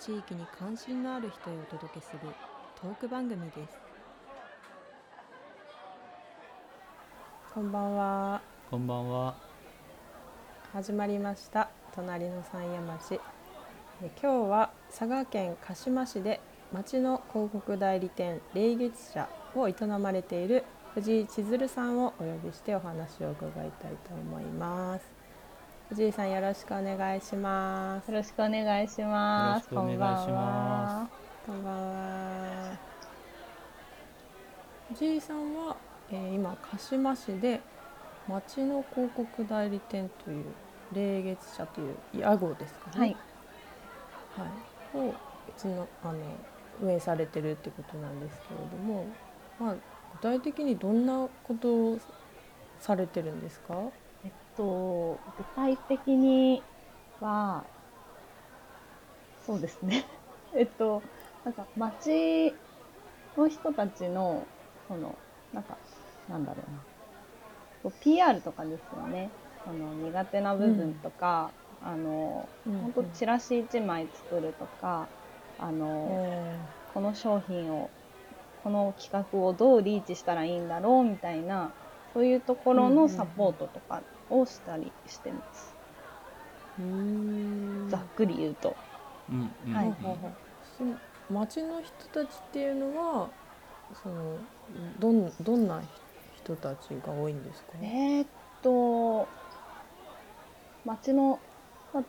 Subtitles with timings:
[0.00, 2.20] 地域に関心のある人へお届けする
[2.80, 3.78] トーク番組です。
[7.52, 8.40] こんばんは。
[8.70, 9.34] こんばんは。
[10.72, 11.68] 始まりました。
[11.96, 13.20] 隣の山谷町
[14.00, 16.40] え今日は佐賀県鹿島市で
[16.72, 25.17] 町の広告代理店霊月社を営まれている藤井千鶴さんをお呼びしてお話を伺いたいと思います
[25.88, 28.10] 藤井さんよろしくお願いします。
[28.10, 29.72] よろしくお願いします。
[29.72, 31.10] よろしくお願いしま
[31.46, 32.78] こんばんは。
[34.90, 35.76] 藤井さんは、
[36.10, 37.60] えー今鹿島市で
[38.28, 40.44] 町の広告代理店という
[40.92, 42.98] 霊月社という屋号ですかね。
[43.00, 43.16] はい、
[44.36, 45.14] はい、を
[45.68, 46.18] のあの
[46.82, 49.06] 運営されてるってことなんですけれども、
[49.58, 49.74] まあ、
[50.12, 51.98] 具体的にどんなことを
[52.78, 53.74] されてるんですか？
[54.58, 56.62] と具体的に
[57.20, 57.64] は
[59.46, 60.04] そうですね。
[60.54, 61.02] えっと
[61.44, 62.54] なんか町
[63.36, 64.44] の人たちの
[64.88, 65.14] その
[65.54, 65.78] なんか
[66.28, 66.78] なんだろうな。
[67.82, 69.30] こう PR とかですよね。
[69.64, 71.50] その苦手な部分とか、
[71.82, 75.06] あの本当チラシ1枚作るとか、
[75.58, 76.08] あの。
[76.10, 76.58] え
[76.98, 77.90] この商品を
[78.64, 81.70] この企画をどうリーチしたらいいんだろうみたいな
[82.12, 85.74] そういうところのサポートとかをしたりしてます、
[87.90, 88.76] ざっくり言うと。
[89.30, 89.94] うんうんはい
[91.30, 93.28] 町の人たちっていうのは
[94.02, 94.38] その
[94.98, 95.82] どんどんな
[96.42, 97.76] 人たちが多いんですか？
[97.78, 98.18] ね。
[98.18, 98.28] えーっ
[98.62, 99.28] と
[100.86, 101.38] 町の、
[101.92, 102.04] まあ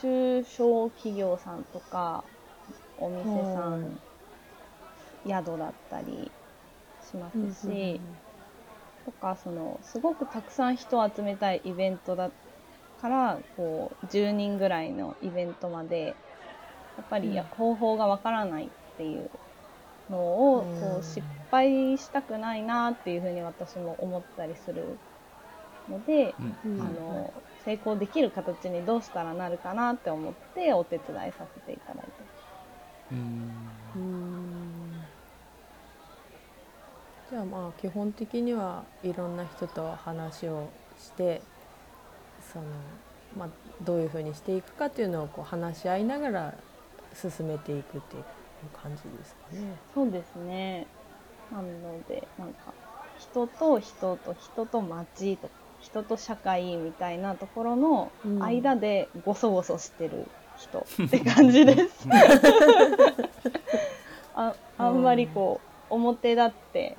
[0.00, 2.24] 中小企業さんとか
[2.98, 3.24] お店
[3.54, 3.82] さうん。
[3.82, 3.98] ん
[5.26, 6.30] 宿だったり
[7.00, 8.00] しますし、
[9.04, 12.32] とかそのすごくたくさん人を集めたいイベントだ
[12.96, 16.20] からこう10人ぐらいのイベントまで
[16.96, 17.50] やっぱりうん。
[17.50, 19.30] 方法がわからないっていう
[20.08, 20.20] の
[20.58, 25.00] をうんこう失敗したくないなっていうふうに私も思ったりする
[25.88, 26.58] ので、うん。
[26.64, 26.74] うん。
[26.76, 32.26] あの成功できる形にどうしたらなるかなって思ってお手伝いさせていただいて
[33.10, 33.94] うん。
[33.94, 34.43] うーん
[37.30, 40.68] じゃあまあ基本的にはいろんな人と話を
[40.98, 41.42] して
[42.52, 42.64] その、
[43.36, 43.48] まあ、
[43.82, 46.54] どういうふうにしていくかっていうのをこう話し合いながら
[47.14, 48.24] 進めていくっていう
[48.72, 49.76] 感じですかね。
[49.94, 50.86] そうですね。
[51.52, 52.72] なので、なんか、
[53.18, 62.08] 人と人と人と町と人と社会みたいなところのうん間でごそごそしてる人って感じです。
[64.34, 65.60] ああんまりこ
[65.90, 66.96] う、表立って、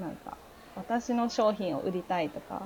[0.00, 0.36] なんか、
[0.76, 2.62] 私の商品を売りたいとか、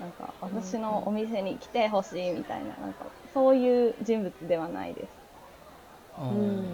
[0.00, 5.08] なんか、私のお店に来てほしいみたいな、なんか、そういう人物ではないです。
[6.16, 6.64] あうん。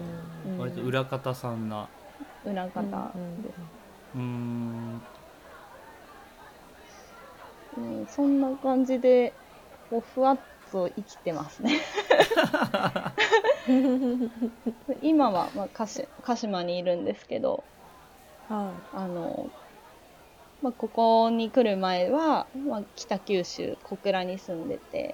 [0.57, 1.87] ー割と裏方さんな。
[2.45, 3.59] 裏方です。
[4.15, 5.01] うーん
[7.77, 9.33] うん、そんな感じで
[9.89, 10.37] こうふわっ
[10.71, 11.79] と生きてますね。
[15.01, 17.63] 今は、まあ、鹿し鹿島にいるんですけど
[18.47, 19.49] はあの、
[20.65, 25.13] まあ、ここに来る前は、まあ、北九州小倉に住んでて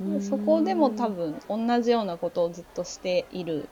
[0.00, 0.20] い。
[0.20, 3.68] そこでも多分同じようなことをずっとしている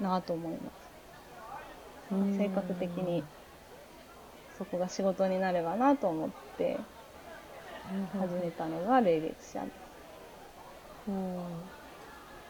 [0.00, 2.14] なと思います。
[2.14, 2.38] うん。
[2.38, 3.24] 性格的に
[4.56, 6.78] そこが仕事になればなと思って
[8.12, 9.72] 始めたのが霊月社です。
[11.08, 11.36] うん。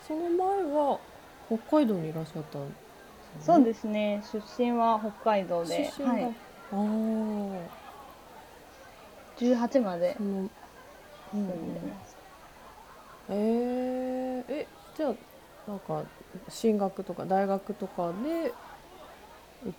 [0.07, 1.01] その前は
[1.47, 2.59] 北海道にいらっしゃった
[3.41, 4.23] そうすですね。
[4.31, 6.35] 出身は北海道で、出身が、は
[6.73, 7.81] い、ああ
[9.39, 10.17] 18まで。
[10.19, 10.49] 住ん。
[11.75, 12.21] でました。
[13.31, 15.15] えー、えじゃあ
[15.71, 16.03] なんか
[16.49, 18.49] 進学とか大学とかで
[19.69, 19.73] い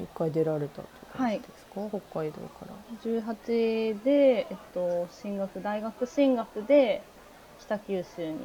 [0.00, 2.74] 一回出られたとかですか、北海道から。
[3.02, 7.02] 18で、えっと、進学、大学進学で
[7.60, 8.38] 北九州に。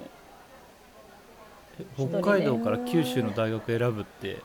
[1.96, 4.44] 北海道から九州の大学選ぶって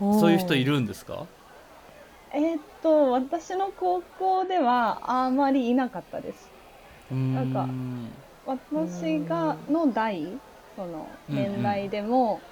[0.00, 1.26] そういう人いるんですか？
[2.32, 6.52] えっと、私の高校ではあまりいなかったです。
[7.10, 7.34] うーん。
[7.34, 7.74] なんか
[8.44, 10.42] 私がの代、
[10.76, 12.42] その年代でも、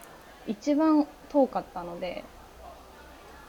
[0.47, 2.31] 一番遠かったので。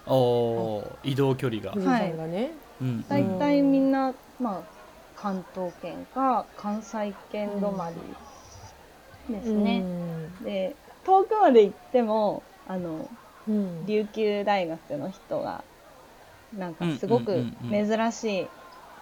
[0.05, 2.51] おー移動距離が、富士山がね、
[2.81, 3.05] うん。
[3.07, 4.65] 大体みんな、まあ、
[5.15, 8.17] 関東圏か関西圏止まり
[9.29, 9.85] ですね。
[10.41, 13.09] で遠くまで行ってもあの
[13.47, 13.85] うん。
[13.87, 15.65] 琉球大学の人が
[16.57, 17.87] なんかすごくうんうんうん。
[17.87, 18.47] 珍しい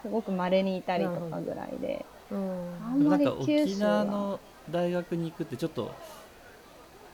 [0.01, 2.05] すごく稀にいたりとかぐらいで。
[2.31, 2.37] うん。
[2.83, 4.03] あんまりなんか九沖州は。
[4.03, 4.39] 縄の
[4.69, 5.91] 大学に行くってちょっと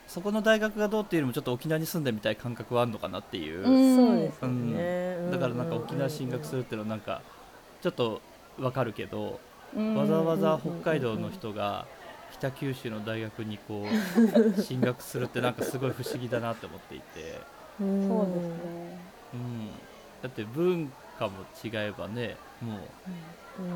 [0.06, 3.96] そこの大学がどうっていうよりもちょっと沖縄に住んでみたい感覚はあるのかなっていう、うん。
[3.96, 7.22] そうですよね、だからなんか沖縄進学するるっていうのはなんか
[7.82, 8.20] ちょっと
[8.58, 9.40] わかるけど、
[9.74, 9.94] うん。
[9.96, 11.86] わざわざ北海道の人が
[12.32, 13.86] 北九州の大学にこ
[14.56, 17.40] う 進学するってなんかすごい不思議だなって思っていて、
[17.78, 18.98] そうそうですね。
[19.34, 19.70] うん、
[20.24, 22.78] だって文化も違えばねも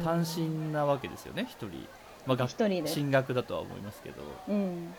[0.00, 1.86] う単身なわけですよね一人、
[2.26, 2.88] まあ、学。
[2.88, 4.22] 進学だとは思いますけど。
[4.48, 4.54] うん。
[4.54, 4.92] うん。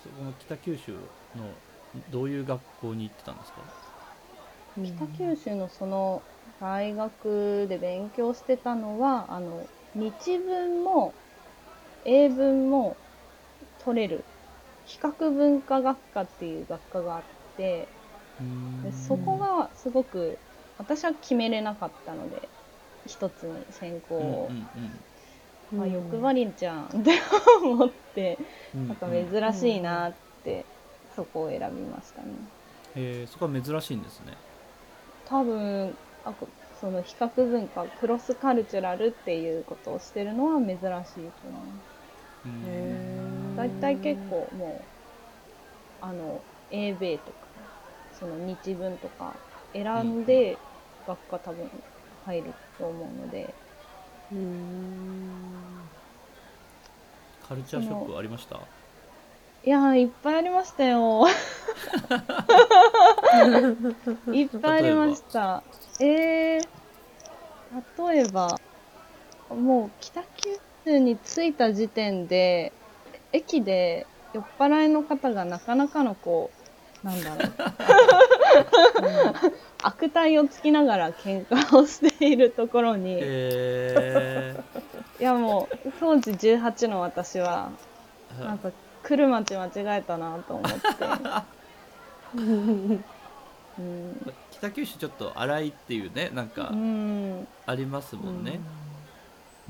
[0.00, 0.98] そこの北九州の
[2.12, 3.58] どういう学校に行ってたんですか？
[5.08, 6.22] 北九州のその
[6.60, 9.66] 大学で勉強してたのはあの
[9.96, 11.12] 日文も
[12.04, 12.96] 英文も
[13.84, 14.22] 取れる。
[14.86, 17.22] 比較文化学科っていう学科があっ
[17.56, 17.88] て
[18.82, 20.40] でそこがすごく
[20.76, 22.52] 私は決めれなかったので
[23.06, 25.04] 一つに専攻うんうんを、うん。
[25.70, 27.20] まあ、欲張りじゃんって
[27.62, 28.38] 思って
[28.74, 30.66] うんなんか珍しいなって
[31.10, 32.38] そこを選びましたね。
[32.94, 34.36] へえそこは珍しいんですね。
[35.24, 41.64] 多分あこその比較文化クロスカルチュラルっていうことをしてるのは珍しいと思う。
[42.44, 42.62] うん。
[42.62, 44.94] へー大体結構もう
[46.00, 47.37] あの英米とか
[48.18, 49.34] その日文とか
[49.72, 50.56] 選んで
[51.06, 51.70] 学科多分
[52.26, 53.54] 入ると思うので。
[54.32, 55.30] うん。
[57.48, 58.56] カルチャーショックはありました？
[59.64, 61.26] いやーいっぱいありましたよ。
[64.32, 65.62] いっぱいありました。
[66.00, 66.62] えー、
[68.12, 68.60] 例えば
[69.48, 72.72] もう北九州に着いた時点で
[73.32, 76.57] 駅で酔っ払いの方がなかなかのこう
[77.02, 77.52] なんだろう。
[79.82, 84.60] 悪態をつきながら喧嘩をしているところに、へえ
[85.20, 87.70] いやもう当時18の私は
[88.40, 88.72] なんか
[89.04, 90.78] 来る町間違えたなと思って、
[92.34, 93.04] うん
[94.50, 97.46] 北九州ちょっと荒いっていうねなんかうん。
[97.64, 98.58] ありますもんね、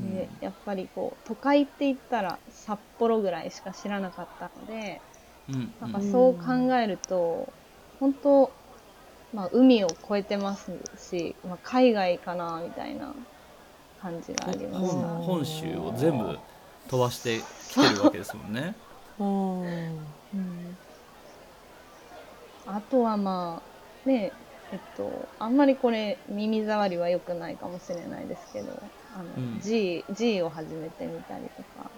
[0.00, 0.14] うん。
[0.16, 5.17] でやっぱりこう都会って言ったら札幌ぐらいしか知らなかったのでうん
[5.80, 7.52] なんかそう考えると、
[8.00, 8.50] 本当、
[9.32, 13.14] まあ、海を越えてますし、まあ、海外かなみたいな
[14.02, 14.96] 感じがありました。
[14.96, 15.22] うん。
[15.22, 16.38] 本州を全部
[16.88, 17.40] 飛ばして
[17.70, 18.74] きてるわけですもんね。
[19.18, 19.62] うん。
[19.64, 19.66] う
[20.36, 20.76] ん。
[22.66, 23.62] あとはま
[24.04, 24.30] あね
[24.70, 28.68] えっとあんまりこれ耳障りは良くないかもしれないですけど
[29.16, 29.60] あの、うん。
[29.60, 31.90] G, G を始めてみたりとか。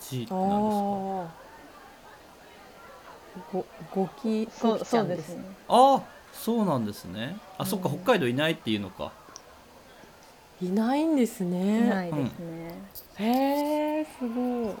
[0.00, 0.84] G ってあ何ですか？
[0.84, 1.26] ー
[3.52, 5.22] ごごきそうごきちゃんです。
[5.22, 5.44] すそうでね。
[5.68, 7.36] ああそうなんですね。
[7.58, 7.94] あ、そっかうん。
[8.02, 9.12] 北海道いないっていうのか。
[10.62, 12.74] いないんですいねないですね、
[13.16, 14.74] へえすごい。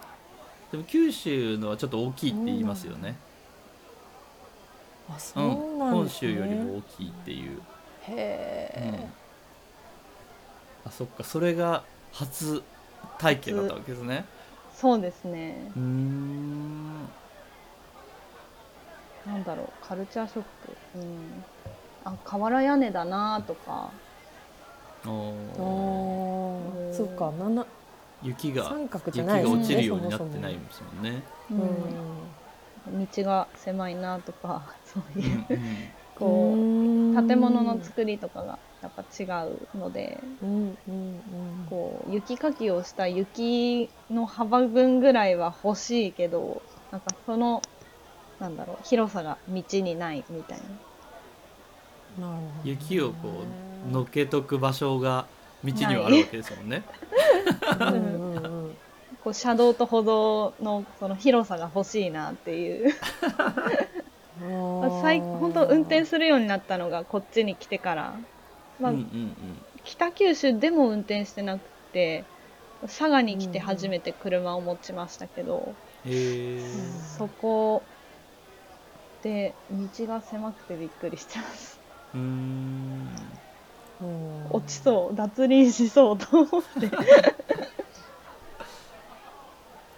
[0.72, 3.16] でも九州のはちょっと大きいって言いますよね。
[5.08, 6.30] あそううんなん本ですね。
[6.30, 7.62] 州よりも大きいっていう、
[8.78, 8.94] うん。
[8.98, 9.08] へ
[10.84, 12.62] あそっかそれが初
[13.18, 14.24] 体験だったわけですね。
[14.74, 15.70] そうですね。
[15.76, 17.08] うーん
[19.26, 20.76] なんだろうカルチャーショック。
[20.96, 21.44] うん。
[22.04, 23.90] あ瓦屋根だなとか。
[25.04, 25.56] あー。
[25.56, 26.94] ー。
[26.94, 27.66] そっかなな
[28.22, 31.22] 雪が三角じ雪がゃないですね落ちるようになってないですもんね。
[31.50, 33.06] うん。
[33.06, 35.58] 道が狭いなとか そううんいううん
[36.18, 37.28] こううん。
[37.28, 41.66] 建物の作りとかがやっぱ違うのでうんうんうん。
[41.68, 47.62] こう雪かきをした雪の幅分ぐらいは欲しいけどなんかその
[48.40, 50.58] なんだろう広さが道にないみたい
[52.18, 52.26] な。
[52.26, 52.60] なるほどね。
[52.64, 53.44] 雪をこ
[53.88, 55.26] うのけとく場所が
[55.62, 56.82] 道にはあるわけですもんね。
[57.80, 58.38] うんうんう
[58.70, 58.76] ん。
[59.22, 62.94] こう車道と歩道のその広さが欲しいなっていう。
[65.02, 68.14] 最本当運転するようになったのがこっちに来てから、
[68.80, 69.36] まあうんうんうん。
[69.84, 71.60] 北九州でも運転してなく
[71.92, 72.24] て
[72.82, 75.74] 佐賀に来て初めて車を持ちましたけど、
[76.06, 76.60] へえ
[77.18, 77.82] そこ
[79.22, 81.78] で道が狭くてびっくりしてます
[82.14, 83.08] うーん。
[84.02, 86.86] うん落ちそう脱輪しそうと思って。
[86.88, 86.98] な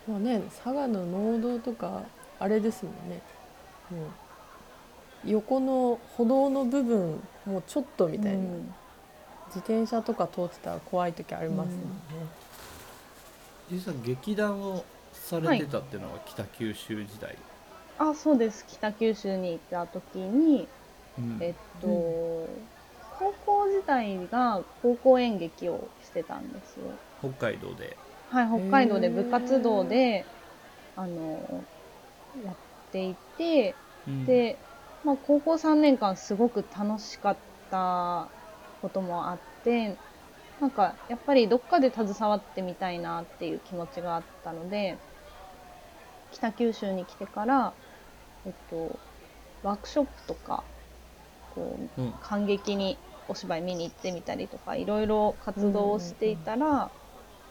[0.07, 2.03] そうね佐賀の農道とか
[2.41, 3.23] あれですもんね。
[3.91, 4.09] もう
[5.25, 8.75] 横の歩道の部分もうちょっとみたいな、うん。
[9.55, 11.83] 自転車とか通ってたら怖い時ありますもんね、
[13.71, 17.37] 実は劇団をされてたっていうのは北九州時代、
[17.97, 18.67] あそうです。
[18.67, 20.71] 北九州に行った時に
[21.17, 21.39] うん。
[21.41, 22.69] えっと、う
[23.11, 27.01] 高校時代が高校演劇をしてたんですよ。
[27.19, 27.99] 北海道で。
[28.29, 30.33] はい北海道で部活動で
[30.97, 31.69] あの
[32.35, 32.59] やっ
[32.91, 34.27] ていてうん。
[34.27, 34.65] で、
[35.03, 38.33] まあ、高校3年間すごく楽しかった
[38.81, 40.01] こともあって
[40.61, 45.03] なんかやっぱりどっかで携わってみたいなっていう気持ちがあったので
[46.33, 47.75] 北九州に来てから、
[48.45, 48.99] えっと、
[49.63, 50.65] ワークショップとか
[51.55, 52.13] こううん。
[52.21, 52.99] 感激に
[53.29, 56.91] お芝居見に行ってみたりとかいろいろ活動をしていたら、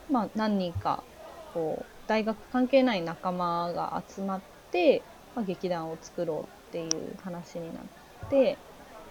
[0.09, 1.03] まあ、何人か
[1.53, 5.03] こう大学関係ない仲間が集まって、
[5.35, 7.83] まあ、劇団を作ろうっていう話になっ
[8.29, 8.57] て。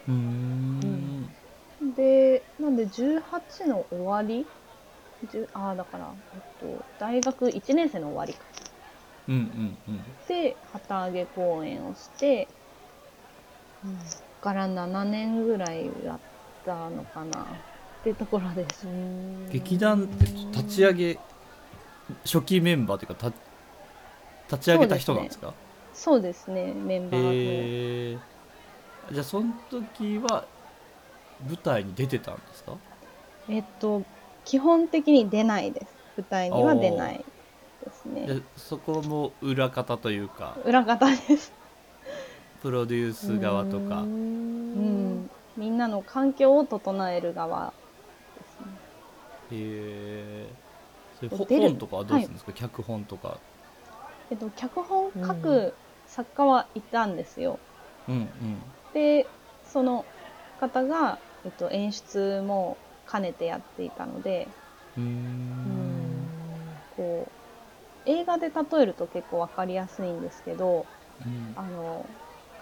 [0.07, 1.31] うーん。
[1.95, 4.47] でなんで18の終わり
[5.23, 8.47] ？10ああだから、えっと、大学1年生の終わりか
[9.31, 10.05] うんうんうん。
[10.29, 12.49] で旗揚げ公演をして
[13.85, 13.99] うん
[14.43, 16.19] から7年ぐらいやっ
[16.65, 17.43] たのかな。
[18.01, 18.87] っていうところです。
[18.87, 19.51] うん。
[19.51, 21.19] 劇団って立ち上げ
[22.25, 25.53] 初期メンバーというかた立ち上げた人なんですか？
[25.93, 26.73] そうですね。
[26.73, 28.19] メンバーえ
[29.13, 30.47] じゃあその時は
[31.47, 32.77] 舞台に出てたんですか？
[33.51, 34.03] えっと
[34.47, 35.87] 基本的に出ないです。
[36.17, 37.23] 舞台には出ない
[37.85, 38.27] ですね。
[38.29, 40.57] あそこも裏方というか。
[40.65, 41.53] 裏方です、
[42.63, 44.03] プロデュース側とか。
[44.03, 45.25] ううん。
[45.25, 47.73] ん、みんなの環境を整える側
[48.39, 48.67] ですね。
[49.53, 50.47] へ
[51.23, 53.37] え本とかはどうするんですか、脚本とか。
[54.31, 55.75] えっと脚本書うく
[56.07, 57.59] 作家はいたんですよ、
[58.09, 58.29] うんうん。
[58.95, 59.27] で
[59.65, 60.05] その
[60.61, 62.77] 方が、えっと、演出も
[63.11, 64.49] 兼ねてやっていたので。
[64.97, 66.27] うん。
[66.97, 67.40] こう
[68.07, 70.87] 映画で例えると結構分かりやすいんですけど
[71.25, 71.53] うん。
[71.57, 72.07] あの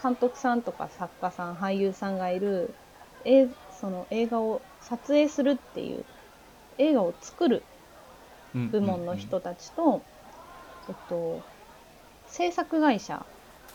[0.00, 2.73] 監督さんとか作家さん俳優さんがいる
[3.25, 3.49] え
[3.80, 6.04] その映画を撮影するっていう
[6.78, 7.62] 映画を作る
[8.54, 10.02] うん部門の人たちと、
[10.88, 11.42] えっと、
[12.28, 13.26] 制作会社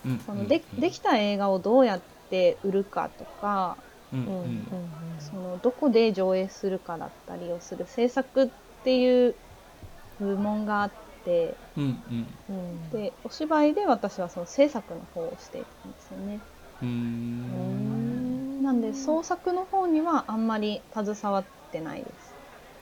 [0.05, 3.77] うんそのでできた映画をどうやって売るかとか
[4.13, 4.67] うんううんうんん。
[5.20, 8.50] そのどこで上映するかだったりをする制作っ
[8.84, 9.36] ていう
[10.20, 10.91] 部門があっ
[11.24, 12.27] てうんうん。
[12.50, 12.89] うん。
[12.92, 16.42] でお芝居で私はその制作の方をしていたんですよね。
[18.62, 22.34] なんで創作の方にはあんまり携わってないです。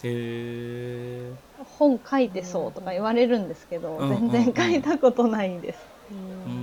[0.04, 5.80] へえ本書いてそうとか言われるんですけど、うんうん全然書いたことないです。
[6.10, 6.54] うーうん。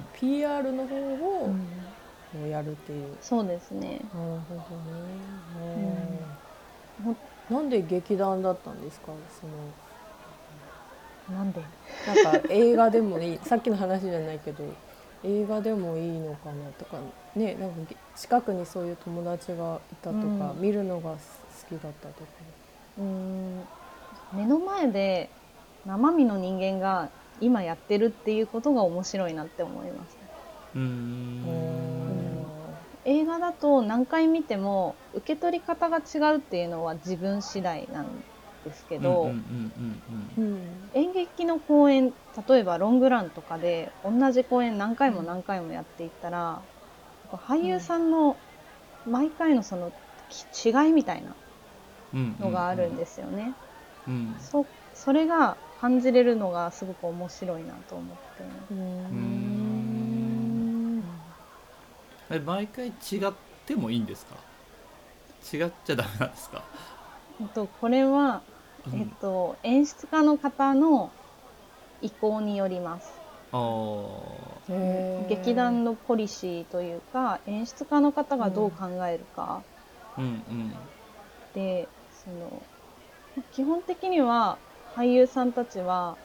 [0.00, 1.54] ん PR の方を
[2.48, 3.16] やるっていう。
[3.20, 4.00] そうですね。
[4.14, 5.82] なるほどうん。
[5.82, 6.38] ね、
[7.04, 7.16] うん
[7.48, 9.12] なんで劇団だったんですか？
[9.28, 9.74] その
[11.32, 11.60] なんで？
[12.06, 13.38] なんか映画でもいい。
[13.42, 14.64] さっきの話じゃないけど
[15.24, 16.98] 映画でもいいのかなとか。
[17.34, 20.60] ねなんかげ近くにそういう友達がいたとか、うん。
[20.60, 21.16] 見るのが好
[21.68, 22.26] きだったとか。
[22.98, 23.62] うーん。
[24.32, 25.30] 目の前で
[25.86, 27.08] 生身の人間が
[27.40, 30.16] 今やってるっていうことが面白いなって思います。
[30.74, 31.72] うーん。
[33.04, 38.06] 映画だと何回見ても受け取り方が違うっていうのは自分次第なん
[38.64, 39.72] ですけど、うんうん
[40.36, 40.60] うんうんうん。
[40.94, 42.12] 演劇の公演
[42.48, 46.62] 例えばロングランとかで同じ公演何回も何回もやっていったら、
[47.30, 48.36] 俳優さんの
[49.06, 49.92] 毎回のその
[50.28, 51.34] き違いみたいな
[52.14, 53.54] うんのがあるんですよね。
[54.06, 58.22] うんそそれが感じれるのがすごく面白いなと思って。
[58.72, 61.02] ううん。
[62.46, 62.90] 毎回違
[63.28, 63.32] っ
[63.66, 64.36] てもいいんですか？
[65.52, 66.62] 違っちゃダメなんですか、
[67.52, 68.42] と、これは、
[68.86, 68.94] うん。
[68.94, 71.12] えっと、演出家の方の
[72.00, 73.22] 意向によります。
[75.28, 79.64] 劇団のポリシーというか演出家の方がどう考えるか、
[80.16, 80.72] うんうん。
[81.54, 82.62] でその
[83.52, 84.58] 基本的には
[84.94, 86.18] 俳優さんたちは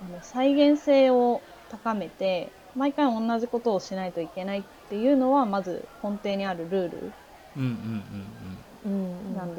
[0.00, 7.14] あの再現性を高めて毎回同じことをしないといけないっていうのはまず根底にあるルール
[7.56, 7.68] うんうん
[8.84, 8.90] うん
[9.28, 9.34] うん。
[9.34, 9.54] なん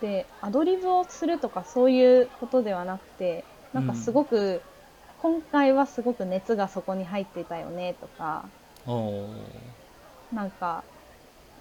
[0.00, 4.64] でアドリブをするとかそういうことではなくてなんかすごく、
[5.18, 8.50] 今回はすごく熱がそこに入っていたよねとか
[10.30, 10.84] なんか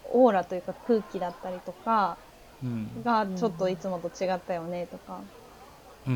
[0.04, 2.18] オーラというか空気だったりとか
[2.64, 3.04] うん。
[3.04, 5.24] がちょっといつもと違ったよねとか、
[6.08, 6.14] うん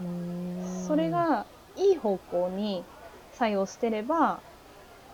[0.00, 0.86] うん。
[0.86, 2.84] それがいい方向に
[3.30, 4.42] 作用してれば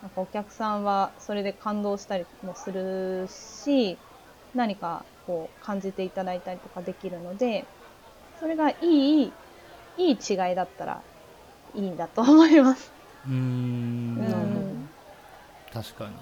[0.03, 3.99] なんかお客さんはそれで感動したりもするし
[4.57, 7.65] 何かこう感じていただいたりとかできるので
[8.41, 9.33] それがいい
[9.99, 11.03] いい違いだったら
[11.75, 12.93] いいんだと思います。
[13.27, 14.17] うーん。
[14.19, 14.89] うなるほどん、
[15.73, 16.13] 確かに。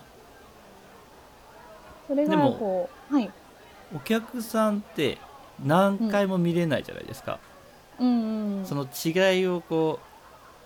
[2.07, 3.31] それがでもこうはい、
[3.95, 5.19] お客さんって
[5.65, 7.39] 何回も見れないじゃないですか、
[7.99, 10.01] うんうん、その違いをこ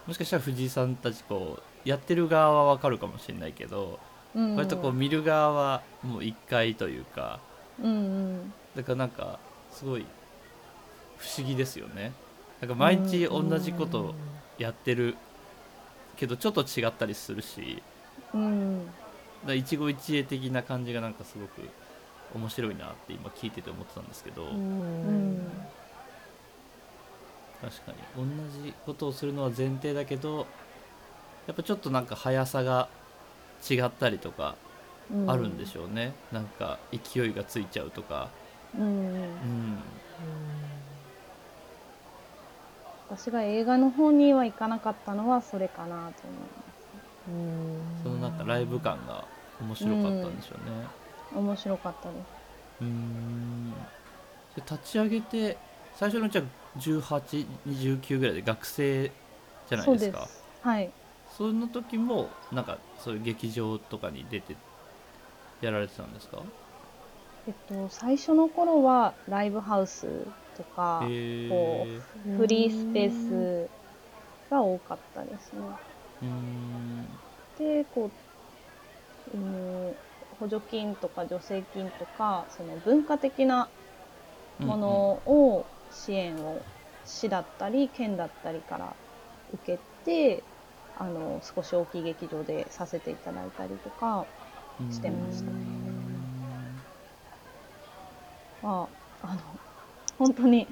[0.06, 3.98] うもしかしたら藤井さんたちこうやってる側はわかるかもしれないけど、
[4.34, 7.40] うんうん、割とこう見る側はもう一回というか
[7.82, 8.52] うんうん。
[8.76, 9.38] だからなんか
[9.72, 10.06] すごい
[11.16, 12.12] 不思議ですよね。
[12.60, 14.14] なんか毎日同じこと
[14.58, 15.16] やってる
[16.16, 17.82] けどちょっと違ったりするし。
[18.34, 18.88] うん
[19.46, 21.62] だ一期一会的な感じがなんかすごく
[22.34, 25.46] 面白いなって今聞いてて思ってたんですけど、うん
[27.60, 27.98] 確かに。
[28.16, 30.46] 同じことをするのは前提だけど
[31.46, 32.88] やっぱちょっとなんか速さが
[33.68, 34.56] 違ったりとか
[35.26, 38.28] あるんでしょうね、なんか勢いがついちゃうとか、
[38.74, 39.78] うんうんうん、
[43.08, 46.68] 私が映画の方には行かなかったのはそれかなと思います。
[47.28, 49.24] うんそのなんかライブ感が
[49.60, 50.86] 面白かったんでしょうね
[51.34, 52.20] 面白かったです。
[52.82, 53.76] うーんで
[54.56, 55.58] 立ち上げて
[55.94, 56.44] 最初のうちは
[56.78, 59.10] 1829ぐらいで学生
[59.68, 60.44] じゃないですかそうです。
[60.62, 60.90] はい。
[61.36, 64.56] その時もなんかそういう劇場とかに出て
[65.60, 66.42] やられてたんですか？
[67.46, 70.06] えっと、最初の頃はライブハウス
[70.56, 72.00] とか、へこえ
[72.36, 73.70] フリースペース
[74.50, 75.60] が多かったですね。
[77.58, 78.10] で、こ
[79.34, 79.94] う、うん、
[80.38, 83.68] 補助金とか助成金とか、その文化的な
[84.58, 84.88] もの
[85.26, 86.60] を支援を
[87.06, 88.94] 市だったり県だったりから
[89.54, 90.42] 受けて
[90.98, 94.24] あの少し大きい劇場でさせていただいたりとか、うん
[94.90, 95.50] してました。
[98.62, 98.88] ま
[99.22, 99.40] あ、あの
[100.18, 100.66] 本当に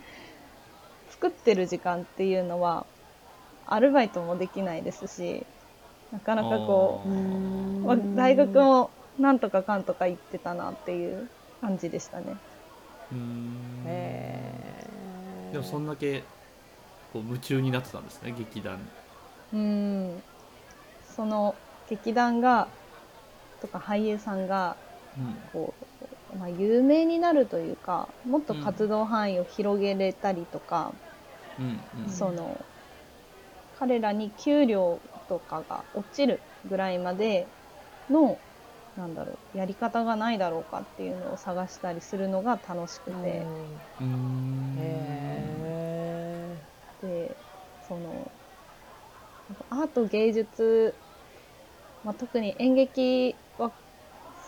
[1.10, 2.84] 作ってる時間っていうのは
[3.66, 5.46] アルバイトもできないですし
[6.12, 11.28] なかなかこあう、ーまあ、大学もなんとかかんとか行ってたなっていう
[11.60, 12.36] 感じでしたね。
[13.12, 13.82] うーん。
[13.86, 15.52] へー。
[15.52, 16.20] でもそんだけ
[17.12, 18.78] こう夢中になってたんですね劇団。
[19.54, 20.22] うん。
[21.16, 21.54] その
[21.88, 22.68] 劇団が
[23.60, 24.78] とか俳優さんが
[25.16, 25.42] うん。
[25.46, 25.76] こ
[26.32, 30.94] う、まあ、有名になるというかもっと活動範囲を広げれたりとか、
[31.58, 31.64] うん。
[31.96, 32.08] うん。
[32.10, 32.66] その
[33.72, 37.52] 彼らに給料とかが落ちるぐらいまで
[38.08, 38.40] の
[38.96, 43.50] なんだろうやり方がないだろうかっていうのを探したりするのが楽しくて、
[47.00, 47.36] で
[47.80, 48.32] その
[49.70, 51.00] アート芸術、
[52.02, 53.45] まあ、特に演劇は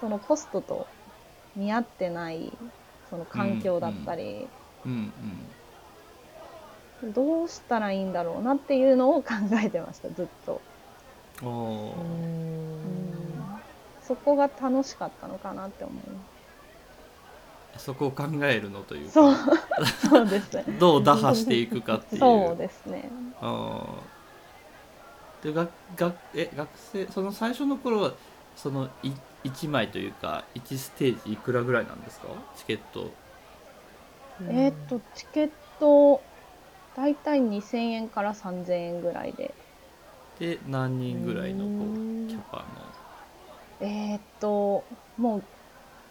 [0.00, 0.86] そのコストと
[1.56, 2.52] 見合ってない
[3.10, 4.46] その環境だったり、
[4.84, 5.12] うんうん
[7.14, 9.34] どうしたらいいんだろうなっていうのを考
[9.64, 10.60] えてましたずっと、
[14.02, 16.02] そこが楽しかったのかなって思いま
[17.78, 19.32] そこを考えるのというすそう。
[19.32, 19.38] か
[20.10, 20.64] そうですね。
[20.80, 22.20] どう打破していくかっていう。
[22.20, 23.08] そうですね。
[23.40, 25.44] あー。
[25.44, 28.12] でががえ学生その最初の頃は
[28.56, 29.12] そのい
[29.50, 32.28] 1枚というか1ステージいくらぐらいなんですか？
[32.56, 33.10] チケット。
[34.42, 36.20] えーっとチケット
[36.96, 39.54] 大体2000円から3000円ぐらいで。
[40.38, 43.86] で何人ぐらいのこうキャパの？
[43.86, 44.84] えーっと
[45.16, 45.42] もう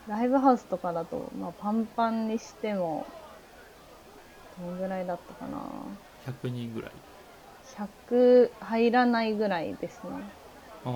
[0.09, 3.05] ライブハウスとかだと、まあ、パンパンにしても
[4.59, 5.59] どんぐらいだったかな
[6.25, 6.91] ？100人ぐらい。
[8.09, 10.09] 100入らないぐらいですね。
[10.85, 10.91] ああ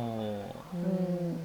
[0.74, 1.38] うん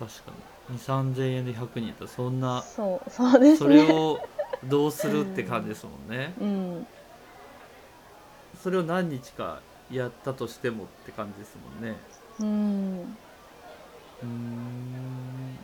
[0.00, 0.76] 確かに。
[0.76, 4.18] 2 3 0 0 0円で100人だったらそんなそうそうですそねれを
[4.62, 6.34] どうするって感じですもんね。
[6.40, 6.86] うん。
[8.54, 12.00] それを何日かやったとしてもって感じですもんね。
[12.38, 13.18] うん。
[14.22, 15.58] うーん。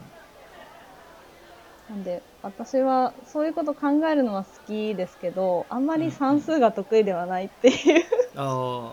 [1.88, 8.92] なんで私はそういうこと考えるのは好きですけどあんまり算数が得意ではないっていう、あ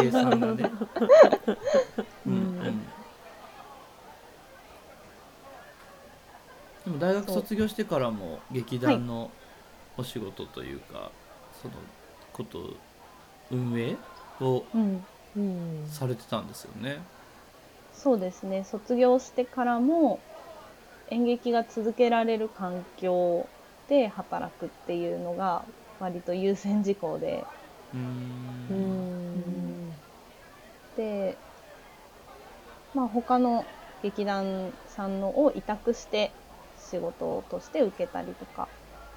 [0.00, 0.70] 計算がね。
[2.26, 2.34] うん。
[2.34, 2.36] う
[2.70, 3.01] ん
[6.84, 9.30] でも大学卒業してからも劇団の
[9.96, 11.12] お仕事というか、
[11.62, 11.74] その
[12.32, 12.80] こと
[13.50, 13.96] 運営
[14.40, 15.84] をうん、うん。
[15.84, 16.98] されてたんですよね。
[17.92, 18.64] そうですね。
[18.64, 20.18] 卒業してからも
[21.08, 23.50] 演劇が続けられる環境
[23.88, 25.66] で働くっていうのが
[25.98, 27.48] 割と優先事項で。
[28.68, 30.02] うん。
[30.96, 31.42] で、
[32.94, 36.41] まあ、他の劇団さんのを委託して
[36.92, 38.68] 仕事として受けたりとか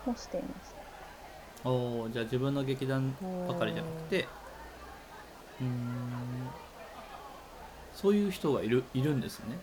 [0.06, 0.72] もしていまし
[1.64, 1.70] た。
[1.70, 3.14] おおじゃあ自分の劇団
[3.50, 4.28] ばかりじゃなくて
[5.60, 5.70] うーん。
[7.94, 9.58] そういう人がいるいるんですね。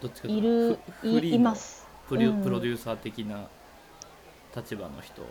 [0.00, 1.86] どっちかといいうるとフフリーのます。
[2.08, 3.48] ププロデューサー的な
[4.54, 5.22] 立場の人。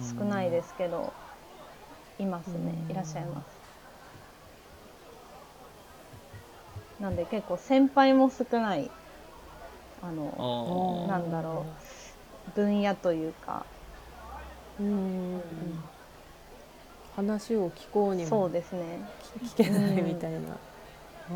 [0.00, 1.12] 少ないですけど
[2.18, 2.74] いますね。
[2.84, 2.90] うん。
[2.90, 3.46] いらっしゃいます。
[7.00, 8.90] なんで結構先輩も少ない
[10.02, 11.08] ああのー。
[11.08, 11.66] なんだろ
[12.54, 13.64] 分野というか。
[14.80, 15.42] うん。
[17.16, 19.00] 話を聞こうにもそうですね。
[19.42, 20.38] 聞けないみたいな。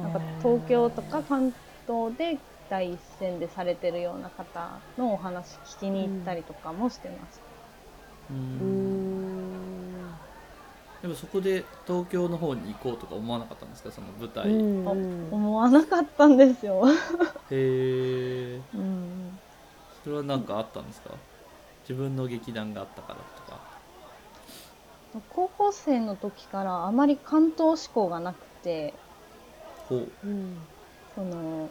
[0.01, 1.53] なんか東京とか関
[1.87, 7.42] 東で第一線でされてるような方のお話聞きに行ったりとかもしてます、
[8.31, 9.01] ううんん
[11.02, 13.90] でもそこで東京の方に行こうとか思わなかったんですか？
[13.90, 15.28] その舞台、へうん。
[15.32, 16.84] 思わなかったんですよ、
[17.50, 19.38] えうん、
[20.04, 21.10] それは何かあったんですか？
[21.82, 23.60] 自分の劇団があったからとか。
[25.30, 28.94] 高校生の時からあまり関東志向がなくて。
[29.88, 30.08] ほう。
[30.24, 30.56] うん。
[31.14, 31.68] その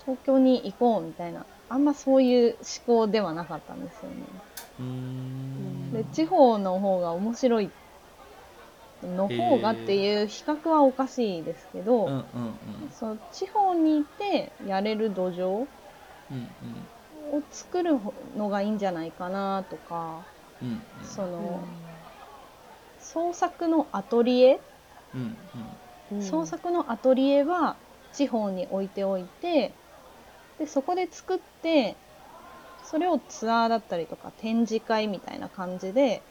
[0.00, 4.26] 東京に行こうみたいなあんまそういう思考ではなかったんですよね。
[4.78, 5.92] うーん。
[5.92, 7.70] で地方の方が面白い
[9.02, 12.90] の方がっていう比較はおかしいですけど、うんうんうん。
[12.92, 15.68] その地方にいてやれる土壌を
[17.50, 17.92] 作る
[18.36, 20.24] のがいいんじゃないかなとか、
[20.60, 21.04] うんうん。
[21.04, 21.68] その
[22.98, 24.60] 創作のアトリエ、
[25.14, 25.36] うん。
[26.10, 26.20] うん。
[26.20, 27.76] 創作のアトリエは
[28.12, 29.74] 地方に置いておいて
[30.58, 31.96] でそこで作って
[32.82, 36.22] それをツアーだったりとか展示会みたいな感じで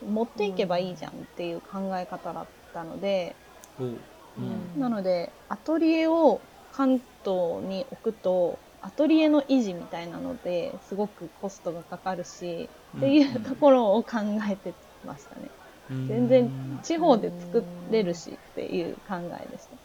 [0.00, 3.34] 持っていけばいいじゃんっていう考え方だったので、
[3.78, 3.88] ほう
[4.38, 4.80] うん。
[4.80, 14.18] なのでアトリエを関東に置くとアトリエの維持みたいなのですごくコストがかかるし、っていうところを考
[14.50, 15.50] えてましたね。
[15.90, 16.06] うん。
[16.08, 16.50] 全然
[16.82, 19.76] 地方で作れるしっていう考えでした。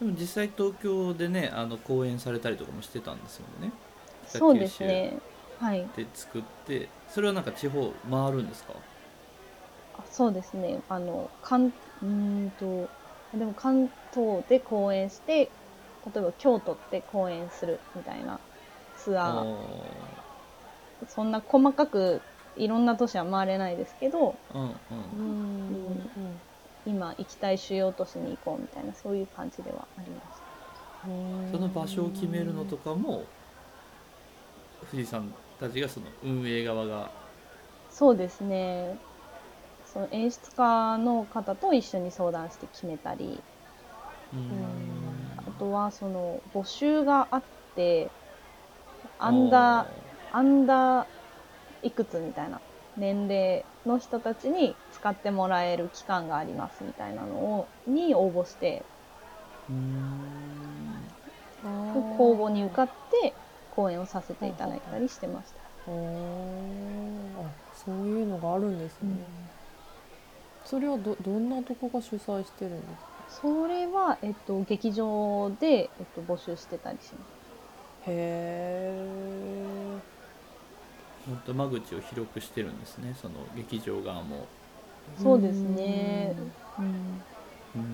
[0.00, 3.70] でも実際東京でねあの公演されたりとかもしてたんですよね
[4.26, 5.18] そうですね。
[5.58, 5.86] はい。
[5.96, 8.74] で作ってそれはなんか地方回るんですか？
[9.98, 10.78] あそうですね。
[10.88, 12.64] あの、関、うーんと、
[13.38, 18.38] でも関東で公演して、例えば京都で公演するみたいな
[18.96, 19.60] ツアー。
[21.08, 22.20] そんな細かく
[22.56, 24.72] いろんな都市は回れないですけど、ーうんうん
[26.16, 26.40] うん
[26.90, 30.38] 今行きたい主要都市に行こうみたいな、そういう感じではありまし
[31.04, 31.08] た。
[31.08, 33.24] うんその場所を決めるのとかも
[34.90, 37.10] 藤井さんたちがその運営側が。
[37.90, 38.98] そうですね。
[39.86, 43.40] その演出家の方と一緒に相談して決めたり、
[45.46, 47.42] あとはその募集があっ
[47.74, 48.10] て、
[49.18, 49.86] アンダー、
[50.32, 51.06] アンダー
[51.82, 52.60] いくつみたいな
[52.96, 58.82] 年齢の人たちに使ってもらえる期間がありますみたいなのをに応募して
[62.14, 62.88] 公募に受かっ
[63.22, 63.32] て
[63.76, 65.60] 講演をさせていただいたりしてました。
[65.86, 65.92] あ
[67.86, 69.08] そういうのがあるんですね、
[70.66, 73.48] それはどどんなとこが主催してるんですか？
[73.48, 77.40] それは、えっと、劇場で、えっと、募集してたりします。
[78.06, 78.92] へ
[79.86, 80.00] も
[81.36, 84.52] っと間口を広くしてるんですねその劇場側も。
[85.08, 86.34] えそうですね。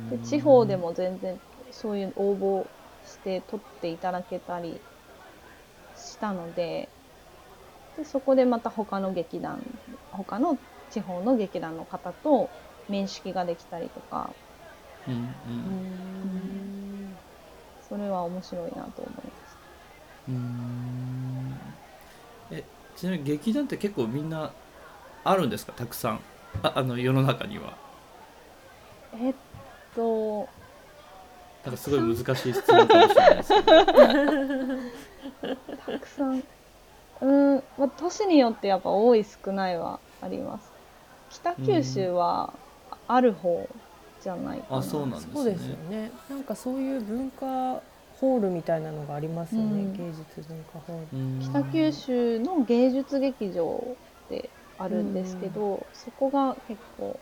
[0.09, 2.71] で地方でも全然そういう応募
[3.07, 4.83] して取っていただけたり
[5.95, 6.93] したので
[7.97, 9.65] でそこでまた他の劇団
[10.11, 12.55] 他の地方の劇団の方と
[12.89, 14.37] 面識ができたりとか。
[15.07, 15.83] うんううん。
[16.25, 17.21] ん
[17.81, 19.61] それは面白いなと思います
[20.29, 20.37] うーん。
[20.37, 21.16] え
[22.97, 24.51] ちなみに劇団って結構みんな
[25.25, 25.73] あるんですか？
[25.73, 26.21] たくさん。
[26.63, 27.77] ああの世の中には。
[29.15, 29.35] えっ
[29.95, 30.49] と
[31.65, 33.85] なんかすごい難しい質問かもしれないですけど。
[35.93, 36.43] たくさん。
[37.21, 40.71] うん、まあ、都市によってやっぱ多い少ないはあります。
[41.31, 42.53] 北九州は
[43.09, 43.69] ある方
[44.23, 44.77] じゃないかな。
[44.79, 45.31] あそうなんですね。
[45.35, 46.11] そうですよね。
[46.29, 47.81] なんかそういう文化
[48.21, 49.93] ホールみたいなのがありますよね、うん。
[49.93, 51.45] 芸術文化ホール。
[51.51, 57.19] 北九州の芸術劇場ってあるんですけど、そこが結構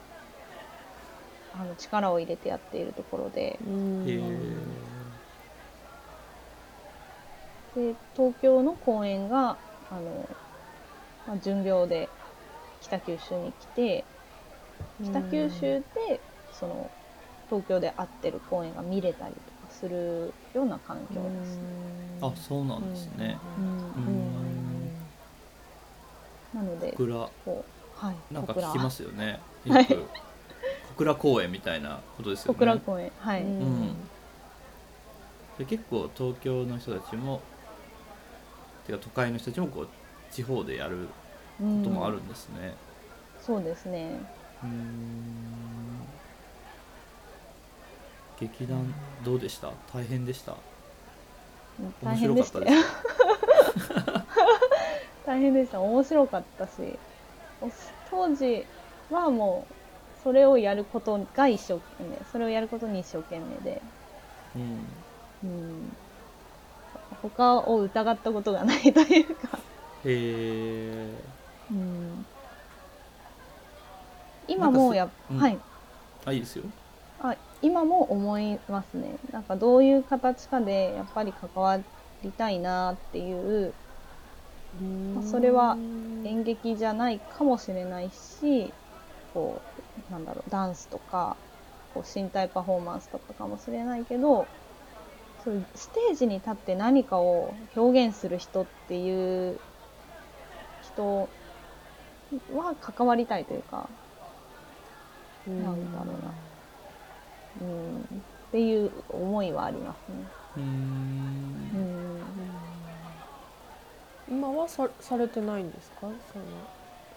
[1.55, 3.59] あの力を入れてやっているところで。
[3.67, 4.05] うん。
[7.75, 9.57] で東京の公演が
[9.91, 10.29] あの
[11.27, 12.09] まあ、巡業で
[12.81, 14.05] 北九州に来て
[15.03, 16.21] 北九州で
[16.53, 16.91] その
[17.49, 19.44] 東京で会ってる公演が見れたりとか
[19.81, 21.59] するような環境です。
[22.23, 23.37] あそうなんですね。
[23.59, 23.67] うん。
[23.67, 24.35] うん。
[26.55, 27.05] なのでこ
[27.47, 27.65] う
[27.97, 28.17] はい。
[28.33, 29.41] なんか聞きますよね。
[29.65, 29.87] よ はい。
[29.87, 29.95] く。
[29.95, 32.57] 小倉公園みたいなことですよね。
[32.57, 33.11] 小倉公園。
[33.19, 33.97] はい、ん。
[35.59, 37.41] で結構東京の人たちも
[38.87, 39.89] てか都会の人たちもこう
[40.33, 41.09] 地方でやる
[41.61, 42.75] うんこともあるんですね。
[43.41, 44.21] そうですね。
[44.63, 45.35] うーん
[48.41, 48.93] 劇団
[49.25, 49.71] どうでした？
[49.93, 50.57] 大変でした？
[52.03, 52.65] 大面変でしたよ。
[52.67, 54.25] 白かったです。
[55.27, 55.81] 大変でした。
[55.81, 56.99] 面白かったし
[57.63, 57.71] お
[58.11, 58.67] 当時
[59.11, 59.75] はもう
[60.23, 63.83] それをやることが一生懸命それをやることに一生懸命で、
[64.57, 64.87] うん。
[65.45, 65.97] うん、
[67.23, 69.59] 他を疑ったことがないというか、
[70.05, 71.15] へえ
[71.71, 72.27] うん、
[74.49, 75.39] 今もやっうん。
[75.39, 75.59] はい。
[76.25, 76.65] あいいですよ。
[76.67, 76.84] あ
[77.65, 79.19] 今も思いますね。
[79.33, 81.79] なんかどういう形かでやっぱり関わ
[82.23, 83.73] りたいなっていう
[85.15, 85.77] まあそれは
[86.25, 88.75] 演劇じゃないかもしれないし
[89.33, 89.63] こ
[90.11, 91.37] うなんだろうダンスとか
[91.95, 94.47] こう身体パフォーマンスとかかもしれないけど
[95.45, 99.59] そういうステージに立って何かを表現する人っていう
[100.83, 101.29] 人
[102.53, 103.89] は関わりたいというか、
[105.47, 106.54] なんだろうな
[107.61, 108.03] うん、っ
[108.53, 110.17] ていう思いはありますね。
[110.57, 110.63] うん。
[110.63, 112.21] ん。
[114.31, 116.01] 今はさされてないんですか？
[116.01, 116.13] その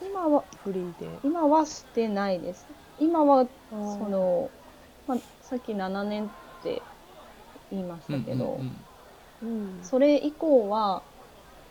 [0.01, 1.07] 今はフリーで。
[1.23, 2.65] 今はしてないです。
[2.99, 4.49] 今はそその、
[5.07, 6.27] まあ、さっき7年っ
[6.63, 6.81] て
[7.71, 8.75] 言いましたけど、うん
[9.41, 11.03] うんそれ以降は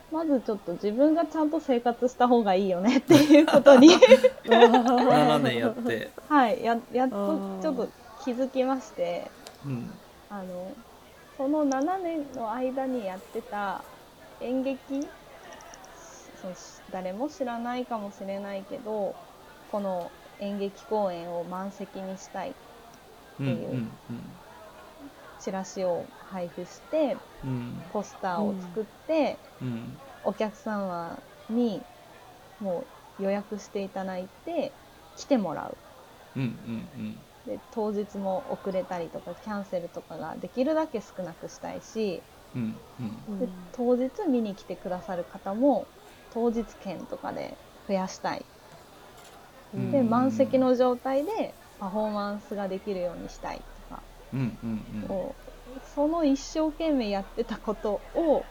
[0.09, 3.89] まずちょっと自分がちゃんと生活した方がいいよねっていうことに
[4.45, 7.89] 7年やって、はいややっとちょっと
[8.23, 9.29] 気づきまして
[9.65, 9.89] うん。
[10.29, 10.73] あの
[11.37, 13.83] その7年の間にやってた
[14.41, 15.07] 演劇
[16.41, 16.53] その
[16.91, 19.15] 誰も知らないかもしれないけど
[19.71, 22.53] この演劇公演を満席にしたい
[23.39, 23.87] うんっていう
[25.39, 27.73] チラシを配布してうんうん。
[27.93, 29.97] ポスターを作って、うん。
[30.23, 31.17] お客様
[31.49, 31.81] に
[32.59, 32.83] も
[33.19, 34.71] う予約していただいて
[35.15, 35.77] 来てもらう。
[36.35, 42.21] うんうんうんで当日も遅れたりとかキャンセルとかができるだけ少なくしたいし
[42.55, 42.75] うん
[43.29, 43.39] うん。
[43.39, 45.85] で当日見に来てくださる方も
[46.33, 47.57] 当日券とかで
[47.87, 48.45] 増やしたい。
[49.73, 49.91] うん。
[49.91, 53.57] で満席の状態でパフォーマンスができるようにしたい
[53.89, 54.01] とか。
[54.33, 55.11] うんうんうん。
[55.11, 55.35] を
[55.95, 58.43] その一生懸命やってたことを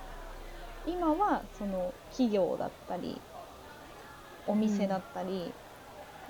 [0.86, 3.20] 今はその企業だったり
[4.46, 5.52] お店だったり、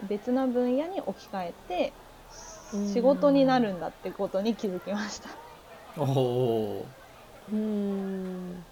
[0.09, 2.06] 別な分野に置き換えてうん
[2.73, 5.31] 仕事になるんだってことに気づきました。
[5.97, 6.87] おお
[7.53, 8.65] うん。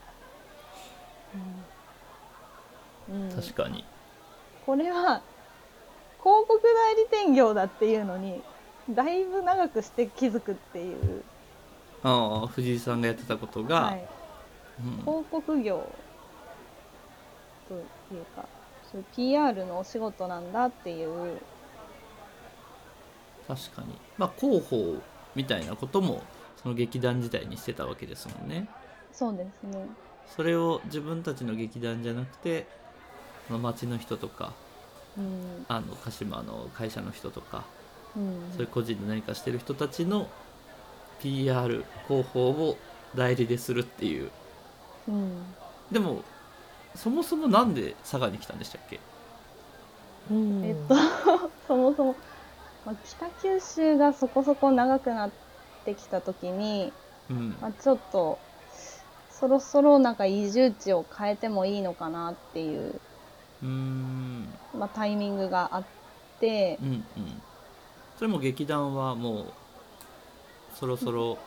[3.09, 3.29] うん。
[3.35, 3.85] 確かに。
[4.67, 5.23] これは
[6.21, 8.43] 広告代理店業だっていうのに
[8.91, 11.23] だいぶ長くして気づくっていう、
[12.03, 14.09] ああ藤井さんがやってたことが、はい、
[14.81, 14.97] うん。
[15.01, 15.99] 広告業
[17.69, 17.75] と
[18.15, 18.49] いうか
[18.83, 21.41] そういう PR のお仕事なんだっていう
[23.49, 23.89] 確かに。
[24.19, 24.97] まあ広報
[25.35, 26.23] みたいなことも
[26.63, 28.69] その劇団時代にしてたわけですもんね。
[29.13, 29.87] そうですね。
[30.35, 32.67] それを自分たちの劇団じゃなくて
[33.47, 34.53] その町の人とか
[35.19, 35.67] うん。
[35.69, 37.65] あの鹿島の会社の人とか
[38.17, 38.41] うん。
[38.53, 40.29] そういう個人で何かしてる人たちの
[41.21, 42.77] PR 広報を
[43.15, 44.31] 代理でするっていう。
[45.09, 45.45] うん。
[45.93, 46.23] でも
[46.95, 49.01] そもそもなんで佐賀に来たんでしたっけ？
[50.31, 50.65] うん。
[50.65, 50.95] えっと
[51.67, 52.17] そもそも、
[52.85, 55.31] まあ、北九州がそこそこ長くなっ
[55.85, 56.93] てきた時に、
[57.31, 57.57] うん。
[57.61, 58.39] まあ、ちょっと
[59.31, 63.01] そろそろなんか移住地を変えてもいいのかなっていう、
[63.63, 64.49] うーん。
[64.79, 65.85] まあ、タイミングがあっ
[66.41, 67.05] てうんうん。
[68.17, 69.45] それも劇団はもう
[70.79, 71.39] そろそろ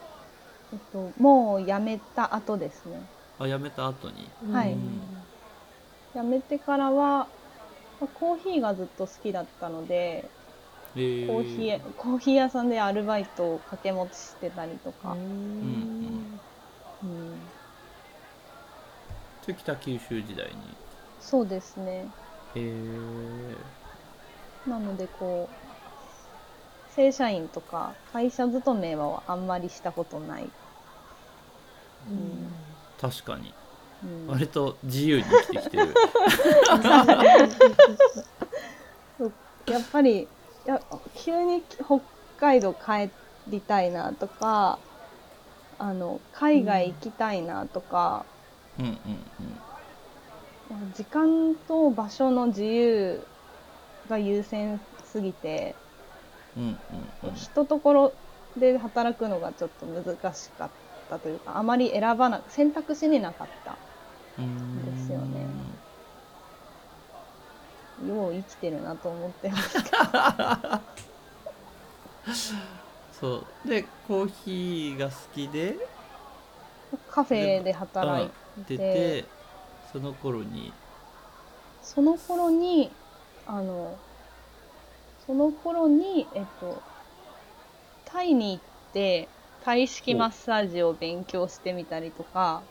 [0.74, 3.00] えっと、もう辞めた後ですね。
[3.40, 4.28] あ辞めた後に。
[4.52, 4.74] はい。
[4.74, 5.00] うん。
[6.14, 7.28] 辞めてからは、
[8.00, 10.37] まあコーヒーがずっと好きだったのでえー
[10.98, 16.40] コーヒーコーヒー屋さんでアルバイトを掛け持ちしてたりとか、うん
[17.04, 17.38] うん。
[19.44, 20.54] それ北九州時代に？
[21.20, 22.08] そうですね。
[22.56, 23.56] えー、
[24.70, 25.56] なのでこう
[26.96, 30.50] 正社員とか会社勤めはあんまりしたことない、
[32.10, 32.52] うん。
[33.00, 33.54] 確かに。
[34.04, 34.26] うん。
[34.28, 35.94] 割と自由に生きてきてる。
[39.20, 39.34] そう。
[39.68, 40.28] やっぱりい
[40.68, 42.02] や急に北
[42.36, 43.12] 海道帰
[43.48, 44.84] りたいなとか
[45.80, 48.28] あの海外行きたいなとか、
[48.80, 48.86] うん。
[48.86, 49.62] うん
[50.92, 53.28] 時間と場所の自由
[54.08, 55.80] が優先すぎて、
[56.56, 56.80] うんうん
[57.24, 57.36] うん。
[57.36, 58.20] 一ところ
[58.56, 60.74] で働くのがちょっと難しかっ
[61.08, 63.80] たというかあまり選ばな選択肢になかった
[64.38, 65.57] うんですよね
[68.06, 69.84] よう生きてるなと思ってます
[73.20, 73.68] そう。
[73.68, 75.78] でコーヒーが好きで。
[77.10, 78.30] カフェで働い
[78.68, 78.80] 出て
[79.24, 79.26] て
[79.92, 80.72] その頃に。
[81.82, 82.92] その頃に
[83.48, 83.98] あの
[85.26, 86.82] その頃にえっと
[88.06, 89.28] タイに行って
[89.64, 92.62] タイ式マッサージを勉強してみたりとか。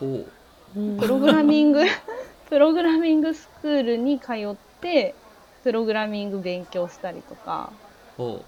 [0.00, 1.82] プログラミング
[2.48, 5.14] プログラミングスクールに通って
[5.62, 7.72] プログラミング勉強したりとか
[8.16, 8.44] ほ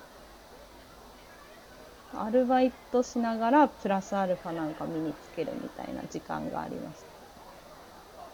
[2.12, 7.06] アルバイトしながらプラスアルファなんか身につけるみたいな時間がありました。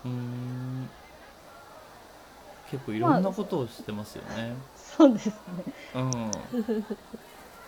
[0.05, 0.89] うん。
[2.71, 5.65] 結構いろんなことをしてますよね、そうですね。
[5.95, 6.31] うん。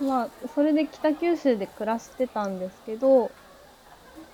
[0.01, 3.31] まあそれで北九州で暮らしてたんですけど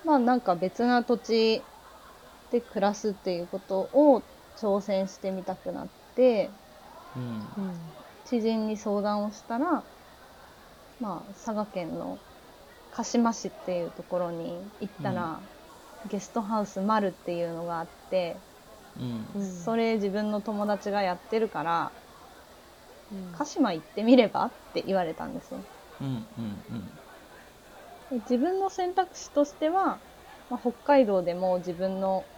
[0.05, 1.61] まあなんか別な土地
[2.51, 4.23] で暮らすっていうことを
[4.55, 6.55] 挑戦してみたくなって
[7.15, 7.53] うん。
[7.57, 7.93] うん。
[8.23, 9.85] 知人に相談をしたら
[10.99, 12.19] まあ佐賀県の
[12.91, 15.41] 鹿島市っていうところに行ったら、
[16.05, 18.41] ゲストハウス丸っていうのがあって、
[18.95, 19.27] うん。
[19.35, 21.93] うんそれ自分の友達がやってるから
[23.11, 23.31] うん。
[23.33, 25.67] 鹿島行ってみればって言われたんですよ。
[25.99, 26.99] うんうん。
[28.09, 30.01] で自分の選択肢としては、
[30.49, 32.29] まあ、北海道でも自分の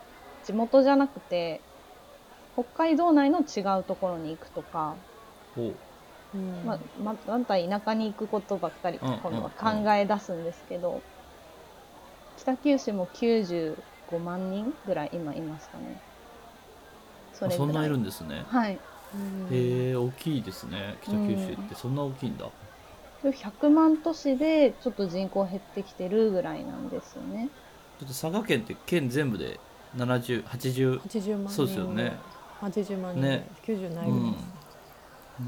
[0.43, 1.66] 地元じゃなくて
[2.57, 5.05] 北海道内の違うところに行くとか、
[5.55, 5.79] ほう
[6.33, 6.63] うん。
[6.65, 11.05] まあ、ままた田舎に行くことばっかりうん今度は考え出すんですけど、
[12.37, 16.01] 北九州も95万人ぐらい今いますかね。
[17.31, 18.45] そあそんないるんんですね。
[18.45, 18.83] はい。
[19.13, 19.51] うん。
[19.51, 20.99] へえ大きいですね。
[21.01, 21.75] 北九州って。
[21.75, 22.51] そんな大きいんだ。
[23.23, 27.51] で100万都市でちょっと人口減ってきてるぐらいなんですよね。
[27.99, 29.61] だって佐賀県って県全部で
[29.93, 31.55] 7080 80万人。
[31.55, 32.21] そうですよね
[32.61, 33.47] 80万人ね。
[33.65, 34.43] 90ないうんです、
[35.39, 35.43] う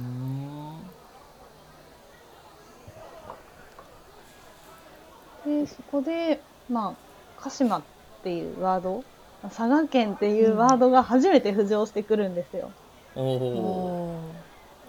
[5.47, 5.63] ーん。
[5.63, 6.93] でそこでまあ
[7.41, 7.81] 鹿島っ
[8.23, 9.03] ていうワード
[9.41, 12.71] 佐賀県っていうワードが初めて浮上してくるんですよ。
[13.15, 14.19] おおお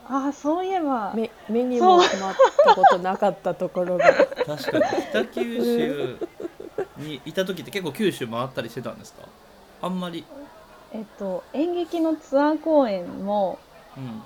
[0.09, 4.13] ああそういえばー目目にも止まったことなかったところが。
[4.45, 6.19] 確かに北九州
[6.99, 9.23] にいた時って結構九州回ったりしてたんですか？
[9.83, 10.25] あんまり
[10.91, 13.59] えっと演劇のツアー公演も
[13.97, 14.23] うん。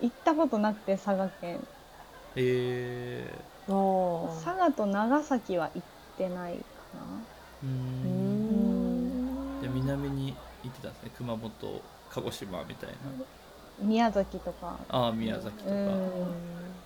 [0.00, 1.60] 行ったことなくて佐賀県。
[2.36, 3.30] え
[3.68, 4.44] おー。
[4.44, 5.82] 佐賀と長崎は行っ
[6.16, 7.68] てないかー、うー
[9.62, 9.74] うん。
[9.74, 11.10] 南に行ってたんですね。
[11.16, 13.10] 熊本鹿児島みたいな。
[13.10, 13.24] な
[13.78, 14.78] 宮崎とか。
[14.88, 16.84] ああ宮崎とか、うん。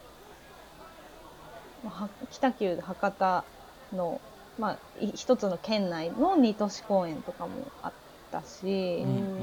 [1.83, 3.45] まあは北九博多
[3.93, 4.21] の、
[4.59, 7.93] まあ、い一つの県内の二都市公演とかもあっ
[8.31, 9.37] たし、うん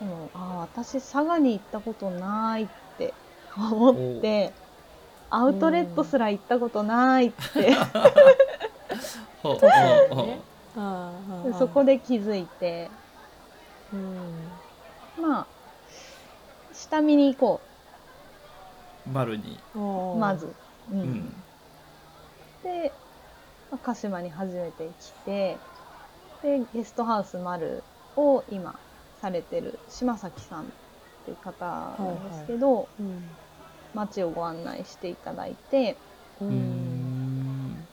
[0.00, 3.12] でもああ私佐賀に行ったことないって
[3.56, 4.52] 思って
[5.30, 7.76] アウトレットすら行ったことないって、
[11.58, 12.90] そこで気づいて。
[13.92, 15.22] うん。
[15.22, 15.46] まあ
[16.72, 17.60] 下見に行こ
[19.06, 19.10] う。
[19.10, 19.60] 丸に。
[20.18, 20.46] まず。
[20.90, 21.34] ううんん。
[22.64, 22.92] で、
[23.70, 25.58] まあ鹿島に初めて来て
[26.42, 27.82] でゲストハウス丸
[28.16, 28.74] を今
[29.20, 30.64] されてる島崎さんっ
[31.26, 33.28] ていう方なんですけど、うん
[33.92, 35.96] 街をご案内していただいて
[36.40, 37.84] うん。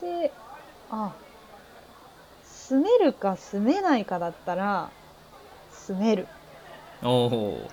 [0.00, 0.32] で
[0.90, 1.12] あ
[2.42, 4.88] 住めるか住めないかだったら
[5.72, 6.26] 住める。
[7.02, 7.70] おおっ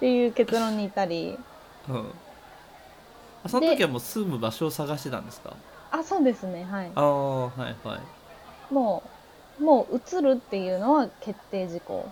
[0.00, 1.38] ていう結論に至り。
[1.90, 2.10] うん。
[3.44, 5.52] あその時はもう住む場所を探してたんですか？
[5.94, 6.64] あそうですね。
[6.64, 6.90] はい。
[6.96, 8.74] ああはいはい。
[8.74, 9.04] も
[9.60, 12.08] うもう移るっていうのは決定事項。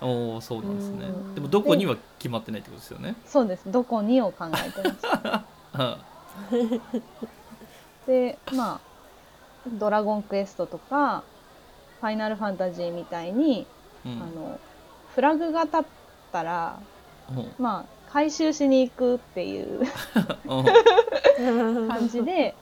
[0.00, 1.06] おおそうなんですね。
[1.06, 1.34] うん。
[1.34, 3.16] でもどこには決まってないってことですよね。
[3.26, 3.70] そうです。
[3.72, 5.00] どこにを考えてます。
[5.74, 5.98] あ。
[8.06, 8.80] でまあ
[9.66, 11.24] 「ドラゴンクエスト」とか
[12.00, 13.66] 「ファイナルファンタジー」みたいに、
[14.06, 14.12] うん。
[14.12, 14.60] あの
[15.14, 15.82] フラグが立っ
[16.32, 16.78] たら
[17.30, 17.52] うん。
[17.58, 19.80] まあ回収しに行くっていう
[20.46, 21.88] うん。
[21.88, 22.54] 感じで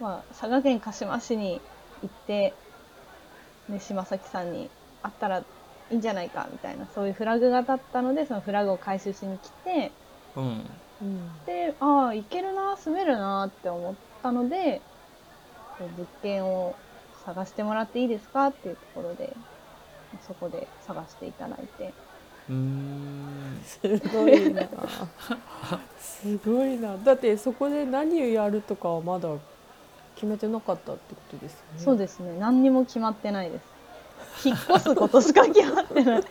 [0.00, 1.60] まあ、佐賀県鹿島市に
[2.02, 2.54] 行って、
[3.68, 4.68] ね、島崎さんに
[5.02, 5.44] 会ったらい
[5.94, 9.92] いんじゃないかみたいなそういうフラグが立ったのでそのフラグを回収しに来て
[10.36, 10.64] うん。
[11.02, 14.80] うんでああ行けるな住めるなって思ったので
[15.78, 16.74] こう物件を
[17.26, 19.34] 探してもらっていいですかっていうところで
[20.26, 21.92] そこで探していただいて。
[22.48, 23.60] うーん。
[23.64, 23.80] す
[24.12, 24.68] ごいな。
[25.98, 26.96] すごいな。
[26.98, 29.30] だってそこで何をやるとかはまだ
[30.14, 31.78] 決めてなかったってことですよね。
[31.78, 32.36] そうですね。
[32.38, 34.48] 何にも決まってないです。
[34.48, 36.22] 引っ越すことしか決まってない、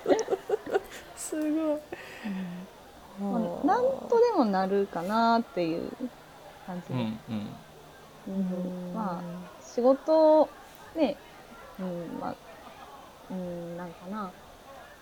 [1.15, 1.51] すごい、
[3.19, 5.91] まあなんとでもなるかなっていう
[6.65, 7.47] 感じうんうん。
[8.27, 8.93] うん。
[8.93, 9.21] まあ
[9.61, 10.49] 仕事
[10.95, 11.17] ね
[11.79, 12.35] うんまあ
[13.31, 14.31] うんなんかな。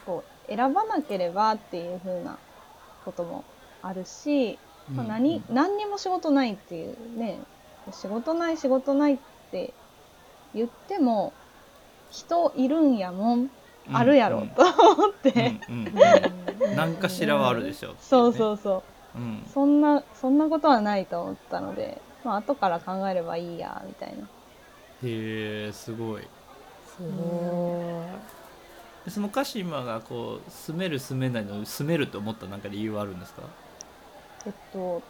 [0.05, 2.38] こう選ばなければっていう風な
[3.05, 3.43] ことも
[3.82, 4.57] あるし、
[4.93, 7.39] まあ、何何にも仕事ないっていうね
[7.91, 9.17] 仕事ない仕事ないっ
[9.51, 9.73] て
[10.53, 11.34] 言っても
[12.09, 13.51] 人いるんやもん
[13.91, 14.61] あるやろと
[14.93, 15.59] 思って、
[16.75, 18.82] 何かしらはあるでしょそうそううそうっ
[19.13, 19.25] ていう。
[19.25, 19.49] ね、うん。
[19.51, 24.23] そんなそんなことはないと思ったので、まあ後から考えればいいやみたいな。
[24.23, 24.27] へ
[25.03, 26.21] えすごい。
[26.95, 28.05] すご
[29.05, 33.41] でその鹿島がこう住める住めないの住めると思ったなんか理由はあるんですか？
[34.45, 35.01] えっと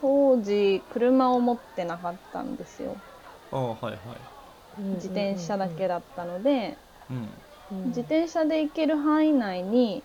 [0.00, 2.94] 当時車を持ってなかったんですよ。
[3.52, 3.92] ああはいはい。
[4.78, 6.76] い自転車だけだったので、
[7.10, 7.16] うん。
[7.70, 7.88] うん。
[7.88, 10.02] 自転車で行ける範囲内に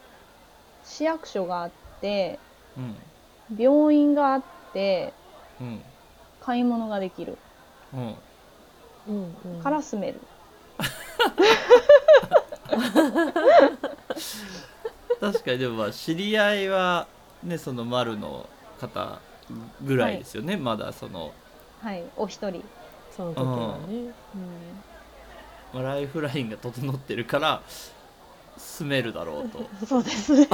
[0.84, 1.72] 市役所があっ
[2.02, 2.40] て
[2.78, 2.96] うん。
[3.58, 4.42] 病院があっ
[4.74, 5.14] て
[5.60, 5.82] うん。
[6.40, 7.38] 買い物ができる。
[7.94, 8.16] うん。
[9.08, 9.64] うんうん。
[9.64, 10.20] から住める、
[15.20, 17.08] 確かにでもまあ知り合いは
[17.44, 18.46] ねその丸の
[18.80, 19.20] 方
[19.82, 21.34] ぐらいですよね、まだその、
[21.82, 22.64] はいお一人
[23.16, 24.14] その時はね。
[25.74, 27.62] まあ、ライフラインが整ってるから
[28.58, 29.66] 住めるだろうと。
[29.86, 30.48] そうですね。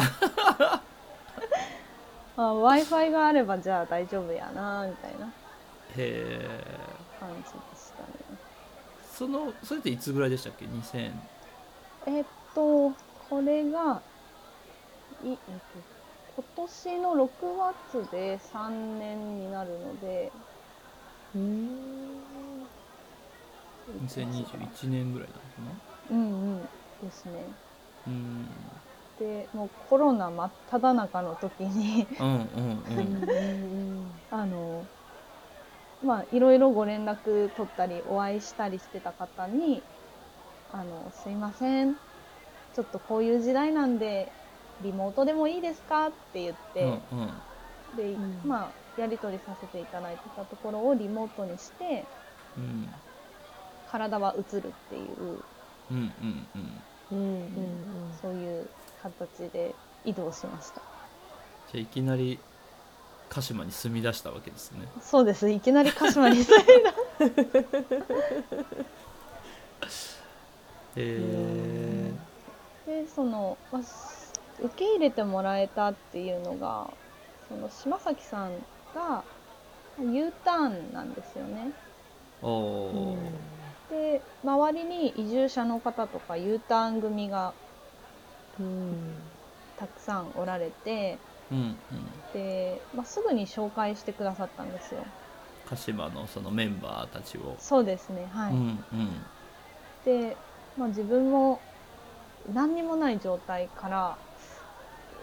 [2.35, 5.25] w i f i があればじゃあ大丈夫やなみたいな。
[5.25, 5.31] へ
[5.97, 6.97] え。
[7.19, 8.37] 感じでしたね。
[9.11, 11.11] そのそれっていつぐらいでしたっけ？2000
[12.05, 12.91] えっと
[13.29, 14.01] これが
[15.23, 15.41] い、えっと、
[16.37, 17.29] 今年の6
[17.97, 20.31] 月で3年になるので。
[21.35, 21.97] うん。
[24.05, 25.33] 2021年ぐらいな
[25.63, 25.77] のか
[26.11, 26.23] うんう
[26.57, 26.61] ん。
[27.01, 27.31] ですね。
[27.33, 27.39] な
[28.05, 28.45] うん。
[29.19, 32.05] でもうコロナ真っ只中の時に。
[32.19, 32.47] うん。
[34.29, 34.85] あの
[36.03, 39.81] まあいろいろご連絡取ったりお会いしたりしてた方に
[40.71, 41.95] 「あのすいません。
[42.75, 44.31] ちょっとこういう時代なんで
[44.83, 47.97] リモートでもいいですか?」って言って、うんうん。
[47.97, 48.41] で、うん。
[48.47, 52.05] まあやり取りさせていただいてたところをリモートにして
[52.57, 52.87] うん
[53.91, 55.43] 体は映るっていう。
[55.91, 56.81] うんうんうん。
[57.09, 58.67] うんうんそういう
[59.01, 59.73] 形で
[60.03, 60.81] 移動しました。
[61.71, 62.39] じゃあいきなり
[63.29, 64.87] 鹿島に住み出したわけですね。
[65.01, 65.49] そうです。
[65.49, 66.93] いきなり鹿島に住 んだ
[70.97, 72.11] へえ
[72.85, 74.16] でその、まあす
[74.59, 76.89] 受け入れてもらえたっていうのが
[77.47, 78.51] その島崎さん
[78.95, 79.23] が
[79.99, 81.71] U ターンなんですよね。
[82.41, 83.17] おお
[83.89, 87.53] で周りに移住者の方とか U ターン組が
[88.59, 89.15] うん。
[89.77, 91.17] たくさんおられて
[91.51, 91.77] うんうん。
[92.33, 95.05] で、まあ、すぐに紹介してくださったんですよ。
[95.69, 99.09] 鹿島のそのメンバーたちを、そうですねはい、うんうん。
[100.05, 100.35] で、
[100.77, 101.59] まあ、自分も
[102.53, 104.17] 何にもない状態から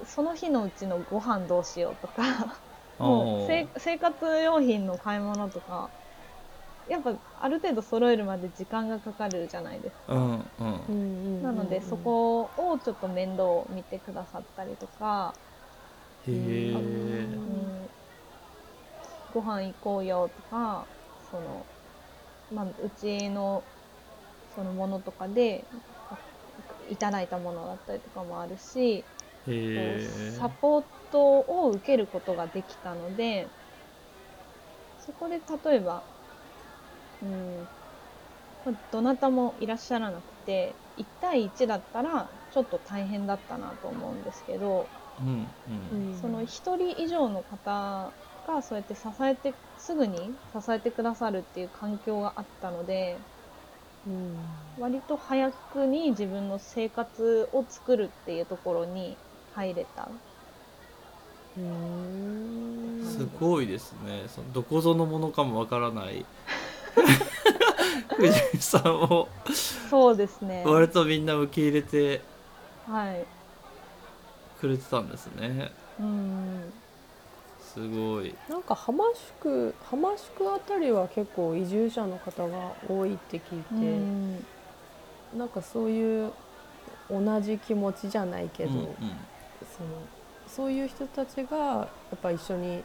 [0.05, 2.62] その日のうちのご飯どうしようとか
[2.99, 5.92] もう生活用品の買い物とか
[6.86, 10.14] やっぱある程度揃えるまで時間がかかるじゃないですか、
[10.88, 10.95] うんう
[11.40, 11.42] ん。
[11.42, 15.38] なのでそこをちょっと面倒を見てくださったりとか、
[16.26, 16.74] へえ
[17.36, 17.38] う
[17.86, 17.90] ん、
[19.30, 20.88] ご飯行こうよとか
[21.30, 21.66] その、
[22.51, 23.64] まあ、うちの
[24.49, 25.68] そのものとかで
[26.88, 29.09] いただいたものだったりとかもあるし、
[30.07, 33.55] サポートを受けることができたので
[34.97, 36.09] そこで例えば、
[37.20, 37.68] うん
[38.64, 45.99] まあどなたもいらっしゃらなくて1対1だったらちょっと大変だったなと思うんですけど、うんううん。
[45.99, 53.26] んその1人以上の方がそうやって支えてすぐに支えてくださるっていう環境があったので
[54.05, 54.64] うん。
[54.76, 59.20] 割と早くに自分の生活を作るっていうところに
[59.55, 60.09] 入れた。
[61.57, 64.24] うんすごいですね。
[64.26, 66.26] そのどこぞのものかもわからない。
[68.16, 69.28] 藤井さんを。
[69.88, 70.64] そうですね。
[70.66, 72.22] 割とみんな受け入れて
[72.88, 73.24] はい。
[74.61, 75.70] くれてたんですね。
[76.00, 76.72] うん。
[77.61, 78.34] すごい。
[78.48, 84.44] なんか浜宿浜宿あたりは結構移住者の方が多いって聞いて、うん。
[85.36, 86.32] なんかそういう
[87.09, 88.88] 同じ気持ちじゃないけど、うんうん
[89.64, 90.08] その
[90.46, 91.56] そういう人たちが
[92.10, 92.84] やっぱ一緒に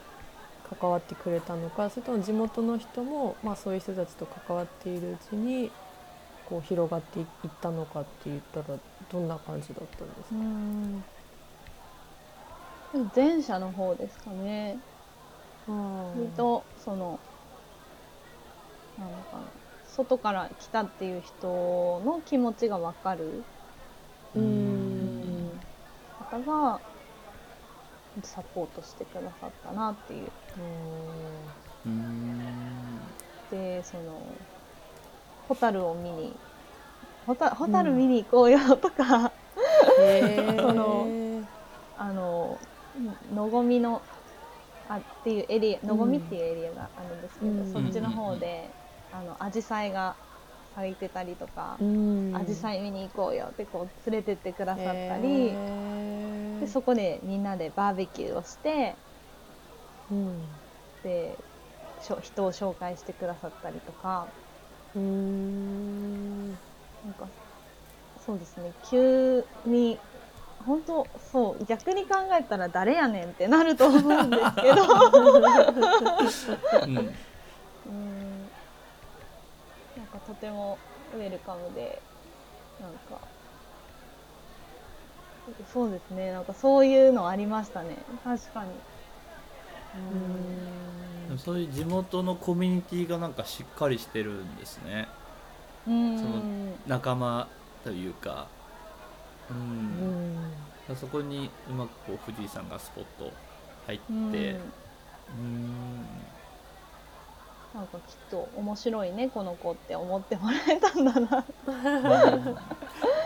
[0.64, 5.74] 関わってくれたのかそれとも地元の人も、まあ、そういう人たちと関わっているうちに
[6.46, 7.28] こう広がっていっ
[7.62, 11.06] たのかって言ったらどんな感じだったんですうか、ん
[13.16, 14.84] 前者の方ですかね。
[16.14, 17.26] 割とその
[18.98, 19.54] なんのかな。
[19.84, 23.48] 外から来たっていう人の気持ちが分かる。
[24.36, 24.99] ううんん
[26.32, 26.80] 方が
[28.24, 30.30] サポートしてくださったなっていう。
[33.52, 34.22] でその
[35.48, 36.36] ホタルを見に
[37.26, 39.32] ホタホタル見に行こうよとか、
[40.00, 40.62] へー。
[40.62, 41.08] その
[41.98, 42.60] あの
[43.34, 44.02] のごみの
[44.88, 47.74] あっていうエリアのごみっていうエリアがあるんですけど、うん。
[47.74, 48.70] そっちの方で
[49.14, 50.16] あのアジサイが
[50.80, 52.34] 咲いてたりとか、うん。
[52.36, 55.52] アジサイ見に行こうよってこう連れてってくださったり、
[56.62, 58.96] でそこでみんなでバーベキューをして
[60.10, 60.42] うん。
[61.04, 61.38] で
[62.02, 64.28] しょ人を紹介してくださったりとか。
[64.96, 66.50] うーん。
[66.50, 66.58] なん
[67.20, 67.28] か
[68.26, 68.72] そうですね。
[68.90, 70.00] 急に
[70.66, 74.84] 本当そう逆に考えたら誰やねんってなると思うんですけど。
[76.86, 77.16] うん
[80.12, 80.78] かとても
[81.14, 82.02] ウェルカムで
[82.80, 83.20] なんか
[85.74, 87.98] そうですねなんかそういうのありましたね。
[88.24, 88.70] 確かに。
[91.28, 95.08] でもそういう地元のコミュニティがなんかしっかりしてるんですね。
[95.88, 96.18] うん。
[96.20, 96.42] その
[96.88, 97.48] 仲間
[97.84, 98.48] というか。
[99.50, 100.96] ううんん。
[100.96, 103.32] そこにうまくこう藤井さんがスポット
[103.88, 104.06] 入って。
[104.14, 104.32] うん。
[104.32, 106.06] うん
[107.74, 111.46] なんかきっと面白いねこの子って思ってもらえたんだな。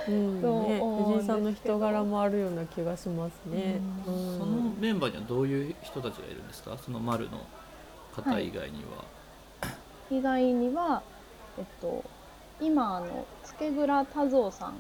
[0.07, 0.41] うん。
[0.67, 0.81] ね。
[0.81, 3.79] 藤井さんの人柄もあるような気がしますね。
[4.05, 4.37] ううん。
[4.39, 6.77] そのメンバーにはどういう人たちがいるんですか？
[6.77, 7.39] その丸の
[8.13, 9.05] 方以外には、
[10.09, 11.01] 以外には
[11.57, 12.03] えっと
[12.59, 14.75] 今あの付倉多蔵さん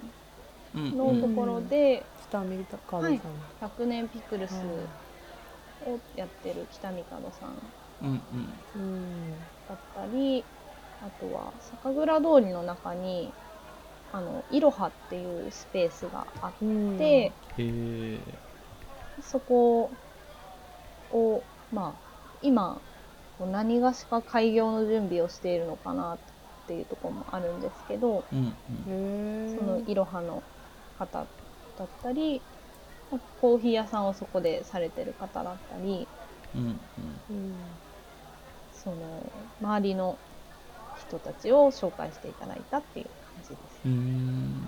[0.75, 3.17] うんのところで、北見高はい。
[3.19, 3.31] さん。
[3.61, 7.71] 100年ピクルスうんをやってる北見門さん。
[8.01, 8.63] うんうん。
[8.75, 10.49] うんだったり
[10.99, 13.35] あとは酒蔵通りの中に
[14.11, 16.97] あのいろはっていうスペースがあっうん。
[16.97, 17.37] て、
[19.19, 19.97] そこ
[21.09, 22.07] をまあ
[22.41, 22.83] 今
[23.31, 26.19] こう何がしか開業の準備をしているのかなっ
[26.65, 28.39] ていうところもあるんですけどうん
[28.69, 28.87] うん。
[29.45, 30.43] そのいろはの
[30.93, 31.29] 方
[31.75, 32.45] だったり
[33.37, 36.09] コーヒー屋さんをそこでされてる方だったり
[36.53, 37.21] うんうん。
[37.29, 37.82] うん
[38.83, 39.31] その
[39.61, 40.17] 周りの
[41.07, 43.13] 人たちを紹介していただいたっていう感
[43.43, 43.59] じです。
[43.85, 44.63] うーん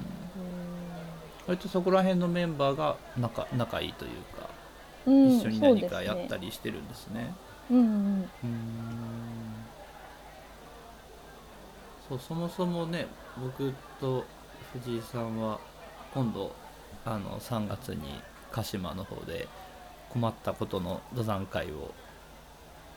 [1.48, 4.50] 割とそこら辺のメンバーが仲仲いいというか、
[5.06, 7.34] うん一緒に何かやったりしてるんですね。
[7.70, 8.30] うんうん
[12.08, 13.08] そうそもそもね
[13.42, 14.24] 僕と
[14.74, 15.60] 藤井さんは
[16.14, 16.54] 今度
[17.04, 19.48] あの3月に鹿島の方で
[20.10, 21.92] 困ったことの登山会を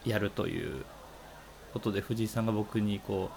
[0.05, 0.85] やるという
[1.73, 3.31] ことで藤井さんが僕にこ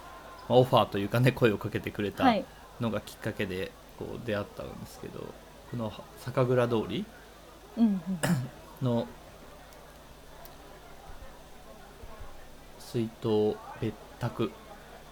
[0.48, 2.46] うまあオファーというかね声をかけてくれたはい。
[2.80, 5.20] のがきっかけでこう出会ったんですけど
[5.70, 7.06] この酒蔵通り
[7.78, 8.02] うんうん。
[8.82, 9.06] の
[12.80, 14.52] 水筒別宅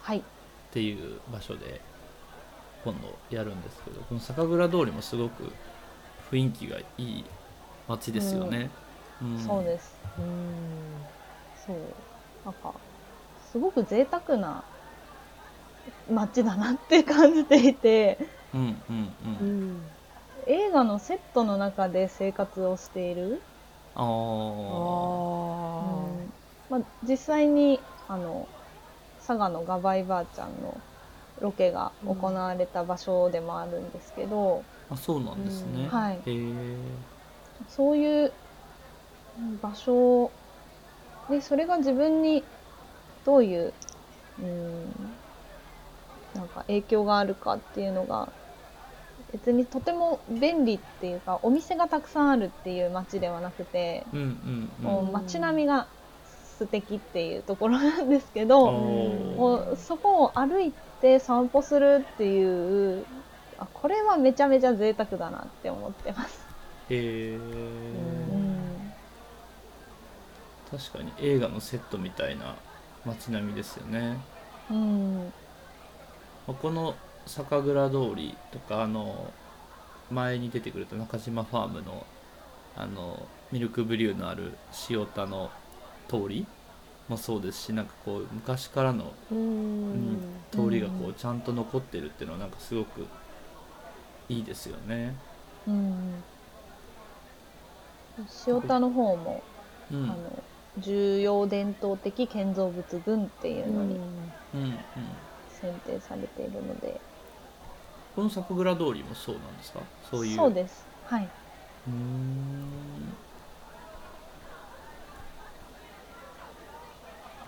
[0.01, 0.19] はい。
[0.19, 0.21] っ
[0.71, 1.81] ていう場所で
[2.83, 5.51] 今度やるんですけどこの酒蔵通りもすごく
[6.31, 7.25] 雰囲気がいい
[7.87, 8.69] 街ですよね。
[9.21, 9.39] うん。
[9.39, 9.95] そうです。
[10.19, 10.25] うん。
[11.65, 11.77] そう。
[12.45, 12.73] なんか
[13.51, 14.63] すごく贅沢な
[16.11, 18.17] 街だなって感じていて。
[18.53, 18.79] うんうんう
[19.41, 19.77] うん。
[19.77, 19.81] ん
[20.47, 23.39] 映画のセットの中で生活をしている、
[23.93, 24.07] あうん。
[26.69, 28.47] まあ、実際にあの
[29.19, 30.75] 佐賀のガバイばあちゃんの
[31.41, 35.83] ロケが行われた場所でもあるんですけど、あそうなんですね。
[35.83, 35.87] うん。
[35.89, 36.19] はい。
[37.67, 38.31] そういう
[39.61, 40.31] 場所
[41.29, 42.43] でそれが自分に
[43.25, 43.73] どういう、
[44.39, 44.85] うん、
[46.35, 48.29] なんか影響があるかっていうのが
[49.31, 54.85] 別にとても便利っていうかお店がたくさんあるっていう街ではなくて、うんうんうん。
[54.85, 55.87] もう街並みが
[56.57, 63.05] 素敵っていうところなんですけど、おもうそこを歩いて散歩するっていう
[63.59, 66.45] あこれはめちゃめちゃ贅沢だなって思ってます。
[66.89, 68.91] へえうん
[70.71, 72.55] 確かに映画のセットみたいな
[73.05, 74.17] 街並みですよね。
[74.69, 75.33] うん。
[76.47, 76.95] まあこの
[77.25, 79.33] 酒蔵通りとかあの
[80.09, 82.05] 前に出てくると中島ファームの
[82.75, 84.57] あのミルクブリューのある
[84.89, 85.51] 塩田の
[86.07, 86.47] 通り
[87.07, 90.13] もそうですしなんかこう昔からの、ううん。
[90.15, 93.07] ん通りがこうちゃんと残ってるっていうのはなんかすごく
[94.29, 95.15] いいですよね。
[95.67, 96.23] うん。
[98.47, 99.43] 塩田の方も、
[99.91, 100.43] うん、あの
[100.77, 103.95] 重要伝統的建造物群っていうのに
[104.53, 104.79] うんうん、
[105.49, 106.99] 選定されているので、
[108.15, 109.79] この酒蔵通りもそうなんですか？
[110.09, 110.35] そういう。
[110.35, 110.85] そうです。
[111.05, 111.23] はい。
[111.23, 112.69] うーん。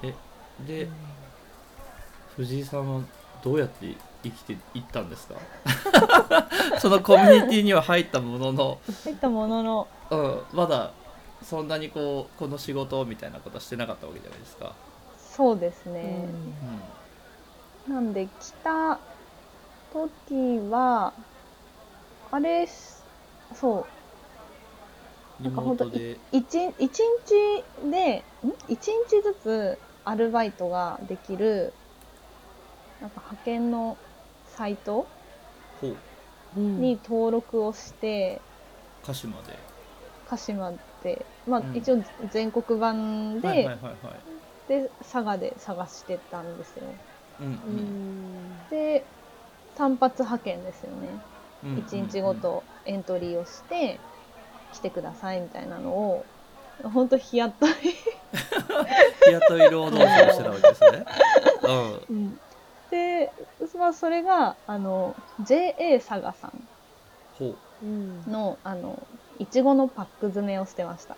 [0.04, 0.14] え
[0.68, 0.88] で、
[2.36, 3.02] 藤井さんは
[3.44, 5.36] どうやって生きていったんですか？
[6.80, 9.88] そのコミュニティには入ったものの、そういったものの。
[10.10, 10.92] うん、まだ
[11.44, 14.76] そんなにこうこの仕事みたいなことはしてなかったわけじゃないですか。
[15.18, 16.26] そうですうね、
[17.88, 17.94] ん。
[17.94, 19.00] なんで来た
[19.92, 21.14] 時は
[22.32, 22.68] あれ
[23.54, 25.44] そう。
[25.44, 28.24] リなんか本当一一日でん？
[28.68, 31.74] 一日ずつアルバイトができる
[33.02, 33.98] なんか派遣の
[34.56, 35.08] サイト
[36.56, 38.40] に登録をして、
[39.04, 39.58] 鹿島で、
[40.30, 40.72] 鹿島
[41.48, 41.76] まあうん。
[41.76, 43.70] 一応全国版で、
[44.68, 46.84] で佐賀で探してたんですよ。
[47.40, 47.54] うんうん。
[47.54, 48.70] うん。
[48.70, 49.04] で
[49.78, 51.10] 単発派遣ですよね。
[51.64, 54.00] うん1日ごとエントリーをして
[54.74, 56.26] 来てくださいみたいなのを
[56.84, 57.70] 本当日雇い、
[59.26, 61.06] 日雇い労働者をしてたわけですね。
[62.10, 62.38] うん。
[62.90, 63.32] で、
[63.78, 66.52] まあ、それがあの JA 佐賀さん。
[68.28, 69.08] のあの
[69.42, 71.16] いちごのパック詰めをしてました。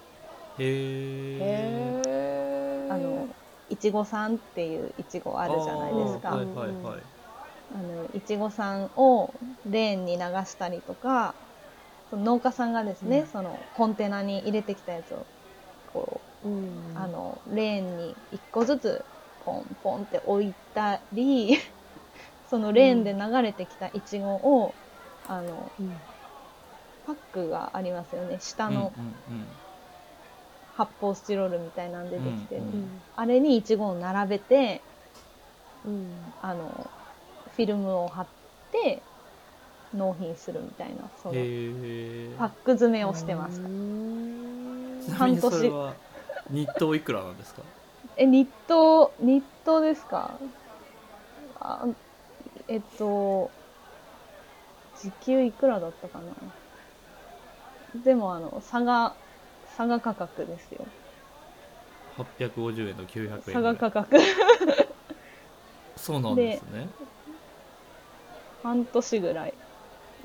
[0.57, 3.27] へえあの
[3.69, 6.29] いちごさんっていういちごあるじゃないですか。
[6.29, 7.01] はいはいはい。
[7.75, 9.33] あのいちごさんを
[9.69, 11.35] レーンに流したりとか
[12.09, 13.27] その農家さんがですね、うん。
[13.27, 15.25] そのコンテナに入れてきたやつを
[15.91, 16.63] こうん。
[16.63, 19.03] う、あのレーンに1個ずつ
[19.43, 21.57] ポンポンって置いたり
[22.49, 24.73] そのレーンで流れてきたいちごを
[25.27, 25.93] あのうん
[27.05, 28.37] パックがありますよね。
[28.39, 28.91] 下の
[30.75, 32.55] 発泡スチロールみたいなんでできて。
[32.55, 33.01] る、うんうん。
[33.15, 34.81] あれにいちごを並べて
[35.85, 36.07] うん。
[36.41, 36.89] あの
[37.55, 38.25] フィルムを貼っ
[38.71, 39.01] て
[39.93, 43.59] 納品するみたいなそうん、のパック詰めをしてまし
[45.09, 45.69] た半年。
[45.69, 45.93] は
[46.49, 47.61] 日当いくらなんですか？
[48.17, 50.31] え、日当、日当ですか？
[51.59, 51.85] あ
[52.67, 53.51] えっと、
[54.99, 56.23] 時給いくらだったかな？
[57.95, 59.15] でもあの、差が、
[59.77, 60.85] 差が価格ですよ。
[62.17, 64.17] 850円と900円ぐ差が価格。
[65.97, 66.87] そうなんですね
[68.61, 69.53] 半年ぐらい。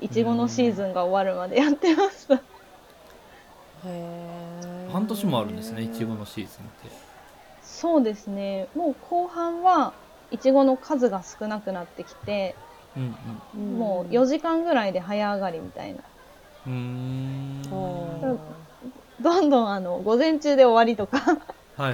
[0.01, 2.35] いちごのシーズンが終わるまでやってました。
[2.35, 6.89] へー半年もあるんですねいちごのシーズンって
[7.61, 8.67] そうですね。
[8.75, 9.93] もう後半は
[10.31, 12.55] いちごの数が少なくなってきて、
[12.95, 13.15] うん
[13.55, 15.99] うんもう4時間ぐらいで早上がりみたいな。
[16.69, 17.61] うん。
[19.21, 21.39] どんどんあの、午前中で終わりとか、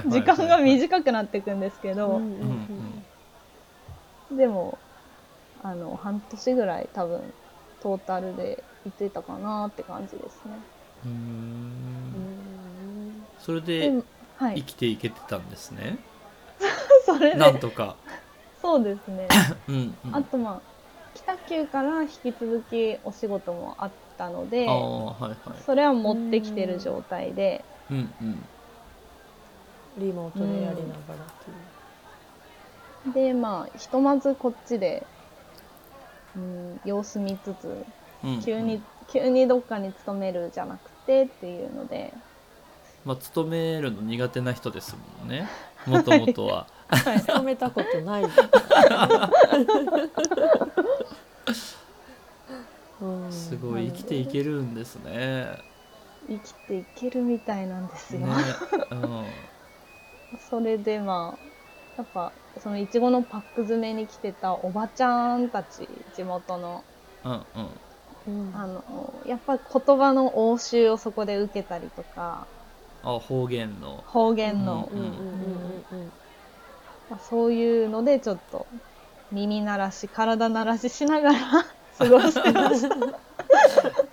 [0.06, 2.20] 時間が短くなっていくんですけど、
[4.30, 4.78] でも
[5.62, 7.22] あの半年ぐらい多分
[7.80, 10.52] トータルで行ってたかなって感じですね。
[11.04, 11.12] うん。
[11.12, 14.02] んそれで
[14.38, 15.98] 生きていけてたんですね？
[17.06, 17.36] それで。
[17.36, 17.96] なんとか。
[18.60, 19.28] そうですね。
[19.68, 20.16] うんうん。
[20.16, 20.60] あとまあ
[21.14, 25.38] 北九から引き続きお仕事もあったのであ、あはいはい。
[25.64, 28.44] それは持ってきてる状態で、うんうん。
[29.98, 30.82] リモートでやりながらっ
[33.04, 33.14] ていう。
[33.14, 35.06] でまあひとまずこっちで、
[36.34, 37.84] うん、様子見つつ
[38.24, 38.42] うんうん。
[38.42, 42.12] 急に、急にどっかに勤めるじゃなくてっていうので。
[43.04, 45.48] まあ勤めるの苦手な人ですもんね。
[45.86, 48.24] もともとは 勤めたことない。
[53.00, 55.58] うんすごい生きていけるんですね。
[56.28, 58.20] 生きていけるみたいなんですよ。
[58.20, 58.34] ね。
[58.90, 59.24] うん。
[60.50, 61.46] それでまあ
[61.98, 66.84] やっぱそのいちごのパック詰めに来てたおばちゃんたち地元の。
[67.24, 67.42] うんうん。
[68.26, 68.56] うん。
[68.56, 68.82] あの
[69.26, 72.46] やっぱ言葉の応酬をそこで受けたりとか。
[73.02, 74.02] あ方言の。
[74.06, 74.88] 方言の、
[77.30, 78.66] そういうのでちょっと
[79.30, 81.38] 耳鳴らし体鳴らししながら
[81.98, 82.96] 過ごしてました。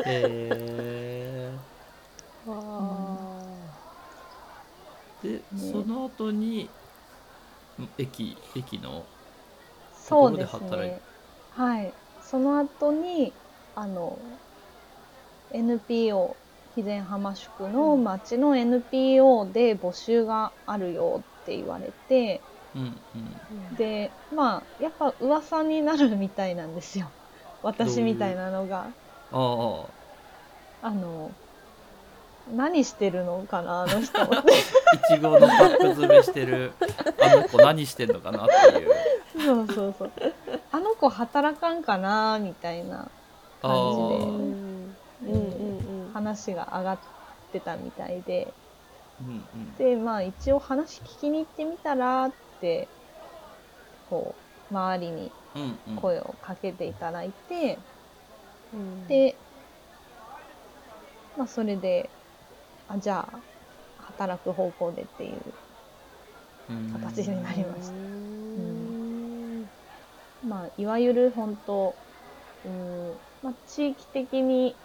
[0.05, 1.51] え
[5.23, 6.63] で、その後に
[7.79, 9.05] ん駅駅の
[10.07, 11.01] ところで働いね。
[11.51, 11.93] はい。
[12.21, 13.33] その後に
[13.75, 14.17] あの
[15.51, 16.35] NPO
[16.75, 22.41] 肥前浜宿の町の NPO で募集があるよって言われて。
[22.75, 22.91] うんうん。
[23.75, 27.11] ーでまあやっぱ噂になるみたいなんですよ
[27.63, 28.87] 私みたいなのが。
[29.31, 29.85] あ
[30.81, 30.87] あ。
[30.87, 31.31] あの
[32.53, 34.25] 何してるのかなあの人 い
[35.07, 36.73] ちごのパック詰めしてる。
[37.21, 38.91] あの子何してんのかなっていう。
[39.45, 40.11] そうそうそう。
[40.71, 43.07] あの子働かんかなみたいな
[43.61, 46.11] あ感じうんでうんうんうん。
[46.13, 46.97] 話が上がっ
[47.53, 48.53] てたみたいで。
[49.21, 49.75] うんうん。
[49.77, 52.89] でまあ一応話聞きに行ってみたらって
[54.09, 54.35] こ
[54.69, 55.31] う周りに
[55.95, 57.85] 声をかけていただいて、
[58.71, 59.23] うん。
[59.23, 59.41] で、
[61.35, 62.15] まあ、それで
[62.87, 63.45] あじゃあ
[63.97, 65.59] 働く方向でっていう
[66.67, 66.77] うん。
[66.87, 67.99] 形になりました。
[68.55, 68.97] うん。
[70.41, 72.03] まあ、いわゆる本当、
[72.63, 74.81] うんまあ、地域的に、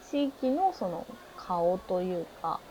[0.00, 2.66] 地域のその顔というか、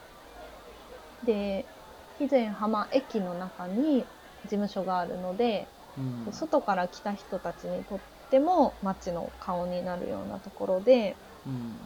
[1.23, 1.71] で、
[2.17, 4.11] 肥前浜駅の中に
[4.43, 6.33] 事務所があるので、うん。
[6.33, 11.79] 外から来た人たちにとっても街の顔になるようなところで、うん。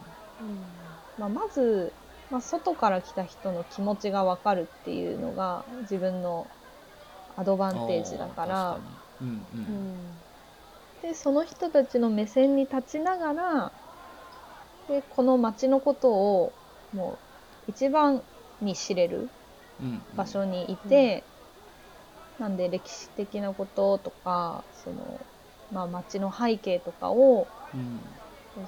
[1.16, 1.94] まあ、まず、
[2.30, 6.50] まあ、外から来た人の気持ちがわかるっていうのが自分の
[7.36, 8.80] アドバンテージだから、
[9.20, 9.74] うんううん。
[9.74, 10.20] ん
[11.02, 13.72] でその人たちの目線に立ちながら
[14.88, 16.52] でこの町のことを
[16.92, 17.18] も
[17.66, 18.22] う一番
[18.60, 19.30] に知れる
[20.16, 21.24] 場所にいて、
[22.38, 25.26] なんで歴史的なこととかその、
[25.70, 28.00] まあ、町の背景とかをうん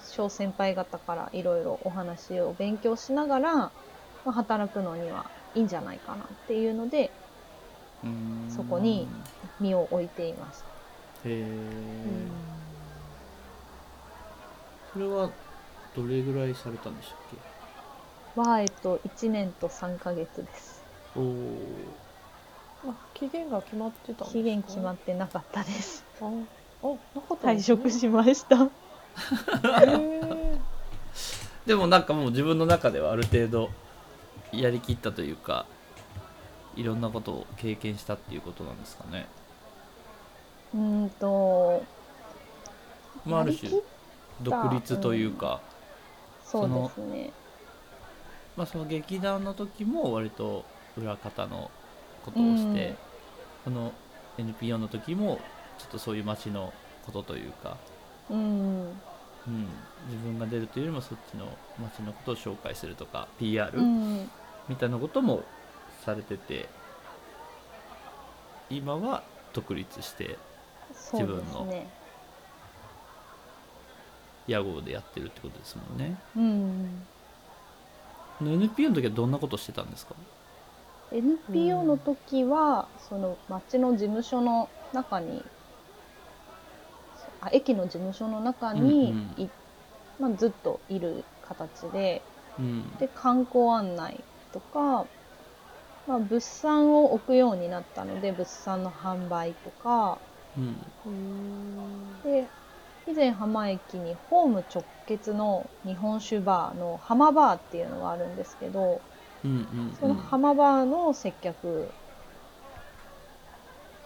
[0.01, 3.73] 小先輩方からいろいろお話を勉強しながら、ま
[4.27, 7.11] あ、働くのにはいいんじゃないかなっていうので
[8.05, 8.49] うん。
[8.49, 9.07] そこに
[9.61, 10.75] 身を置いていました。
[11.25, 11.37] へえ
[12.05, 12.29] うん。
[14.93, 15.31] それは
[15.95, 17.37] どれぐらいされたんでしたっけ？
[18.37, 20.87] は、えっと、1年と3ヶ月です。
[21.17, 22.06] おおあ
[23.15, 24.31] 期限が決まってたんですか？
[24.33, 26.05] 期限決まってなかったです。
[26.21, 26.31] ああ
[27.15, 28.69] なかったん退職しました。
[31.67, 33.71] でもなんかもう自分の中ではある程度
[34.53, 35.67] やりきったというか
[36.77, 39.27] いろんなことを経験したっていうことなんですかね
[40.75, 41.83] うーんと、
[43.25, 43.71] まあある種
[44.43, 45.61] 独立というか、
[46.45, 47.33] そうですね。
[48.57, 50.65] まあその劇団の時も割と
[50.99, 51.71] 裏方の
[52.27, 52.97] ことをして、うん
[53.65, 53.93] この
[54.39, 55.41] NPO の時も
[55.77, 56.73] ちょっとそういう街の
[57.05, 57.77] ことというか、
[58.31, 58.39] うん。
[58.39, 59.67] うん、
[60.09, 61.47] 自分が出るというよりもそっちの
[61.83, 64.31] 街のことを紹介するとか PR、うん。
[64.69, 65.43] みたいなことも
[66.05, 66.69] されてて
[68.71, 70.39] 今は独立して
[70.95, 71.89] そうですね。
[74.47, 77.03] 屋号でやってるってことですもんねうん。
[78.41, 80.15] NPO の時はどんなことしてたんですか？
[81.11, 85.45] NPO の時は、その町の事務所の中に、
[87.41, 89.49] あ駅の事務所の中にうんい、
[90.19, 92.23] まあ、ずっといる形で、
[92.59, 92.83] うん。
[92.99, 95.07] で観光案内とか、
[96.07, 100.19] まあ、物産を置くようになったので物産の販売とか。
[100.57, 100.93] うん。
[101.07, 102.51] うんで
[103.07, 109.16] 以前浜駅にホーム直結の日本酒バーの浜バーっていうのがあるんですけどうんうん
[110.01, 111.89] その浜バーの接客。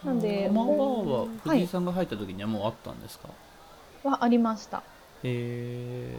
[0.04, 0.76] なんで浜バー
[1.08, 1.28] ははい。
[1.42, 3.28] 藤井さんが入った時にはもうあったんですか、
[4.02, 4.82] はありました。
[5.22, 6.18] へ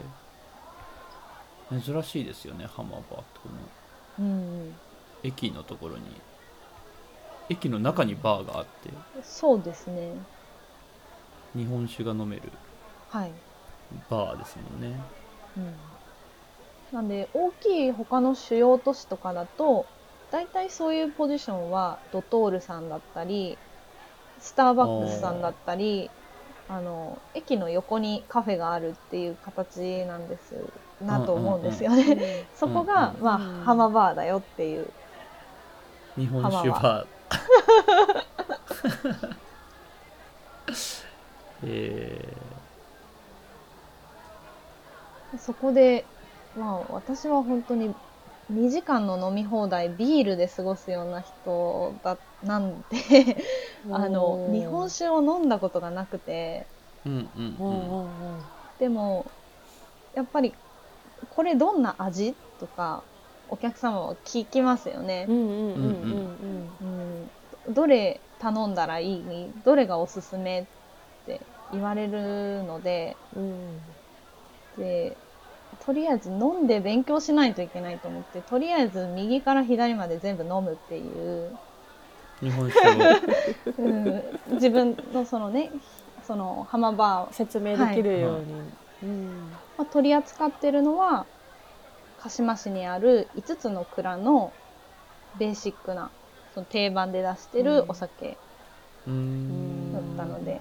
[1.80, 3.48] 珍しいですよね浜バーってこ
[4.20, 4.26] の。
[4.26, 4.74] うん。
[5.22, 6.04] 駅のところに。
[7.48, 8.90] 駅の中にバーがあって。
[9.22, 10.12] そうですね。
[11.54, 12.42] 日本酒が飲める
[13.08, 13.32] はい。
[14.08, 15.00] バーですもんね。
[15.56, 15.91] うん
[16.92, 19.86] なんで大きい他の主要都市とかだと
[20.30, 23.58] 大体そういうポジションはドトールさんだったり
[24.40, 26.10] スターバックスさんだったり
[26.68, 30.54] あの駅の横にカフェがあるっていう形なんです
[31.02, 32.46] なと思うんですよね。
[32.56, 34.90] そこが、うんうんまあうん浜バーだよっていう。
[36.16, 37.06] 日本酒バー。
[41.64, 42.36] え
[45.38, 46.04] そこで、
[46.54, 47.90] まあ、私は本当に
[48.50, 53.36] 2時間の飲み放題ビールで過ごすような人だなんで
[53.90, 56.66] あの日本酒を飲んだことがなくて。
[57.04, 57.70] うんうんう
[58.38, 58.42] ん。
[58.78, 59.24] でも
[60.14, 60.52] やっぱり
[61.34, 62.34] これどんな味？
[62.60, 63.02] とか
[63.48, 65.26] お客様は聞きますよね。
[67.68, 69.52] どれ頼んだらいい？
[69.64, 70.60] どれがおすすめ？
[70.60, 70.64] っ
[71.26, 71.40] て
[71.72, 73.16] 言われるので。
[73.36, 73.80] うんうん。
[74.76, 75.16] で
[75.84, 81.58] とりあえず飲んで勉強しないといけないと思ってとりあえず右から左まで全部飲むっていう、
[82.40, 82.92] 日本酒を。
[83.78, 84.22] うん、
[84.54, 85.72] 自分のそのね
[86.22, 88.70] その浜バー、説明できるように、
[89.02, 89.50] うん。
[89.76, 91.26] まあ、取り扱ってるのは
[92.16, 94.52] 鹿島市にある5つの蔵の
[95.34, 96.12] ベーシックな
[96.54, 98.36] その定番で出してるお酒
[99.06, 100.16] うーん。
[100.16, 100.60] だったので、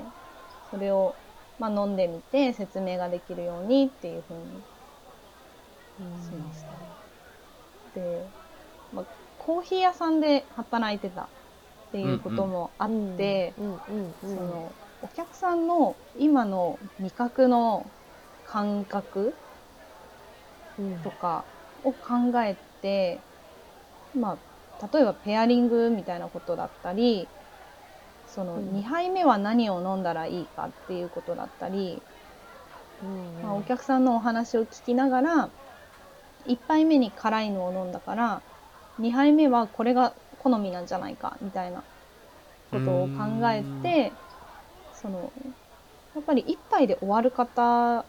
[0.71, 1.13] それを、
[1.59, 4.61] まあ、飲んでみて説明ができるようにっていうふうに
[6.15, 6.77] しました。
[7.93, 8.31] で、
[8.91, 11.31] まあ、コーヒー屋さんで働いてたっ
[11.91, 13.59] ていうこともあって、
[14.23, 17.93] そのお客さんの今の味覚の
[18.43, 19.41] 感覚
[20.77, 21.01] うん。
[21.01, 21.49] とか
[21.83, 23.25] を考えて、
[24.13, 24.43] ま
[24.79, 27.33] あ、例えばペアリングみたいなことだったり
[28.25, 28.73] そのうん。
[28.73, 32.05] 2杯目は何を飲んだらいいかっていうことだったり、
[33.01, 33.41] うん。
[33.41, 35.53] まあ、お客さんのお話を聞きながら
[36.47, 38.41] 1杯目に辛いのを飲んだから
[38.99, 41.83] 2杯目はこれが好みなんじゃないかみたいな
[42.71, 44.11] ことを考えて
[44.93, 45.31] その
[46.15, 48.05] やっぱり1杯で終わる方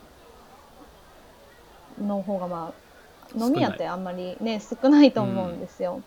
[2.00, 2.72] の方がま
[3.34, 6.02] あ飲み屋ってあんまりね少ないと思うんですよ。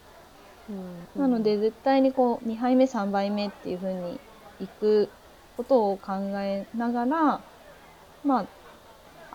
[0.70, 1.22] うん。
[1.22, 4.20] なので絶対にこう2杯目3杯目っていう風に
[4.60, 5.10] 行く
[5.58, 7.42] ことを考えながら
[8.24, 8.46] まあ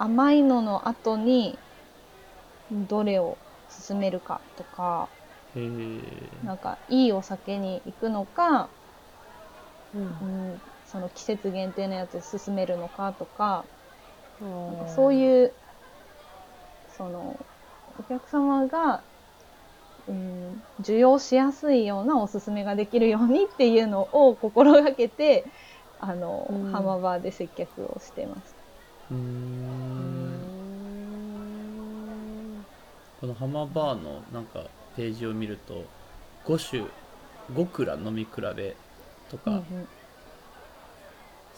[0.05, 1.59] 甘いのの後に
[2.71, 3.37] どれを
[3.69, 5.09] 進めるかとか
[6.43, 8.69] なんかいいお酒に行くのか、
[9.95, 10.53] うん。
[10.53, 13.65] うん、その季節限定のやつ進めるのかとか
[14.67, 15.55] なんかうんそういう
[16.89, 17.47] その
[17.99, 19.03] お客様が、
[20.07, 25.45] うん、受容しやすいようなおすすめができるようにっていうのを心がけて
[25.99, 26.73] あの、うん。
[26.73, 28.57] 浜バーで接客をしてます。
[29.11, 30.10] うん
[33.21, 34.65] この浜バーのなんか
[34.97, 35.85] ページを見ると
[36.47, 36.85] 5種
[37.55, 38.75] 5蔵飲み比べ
[39.31, 39.65] とか、うんうん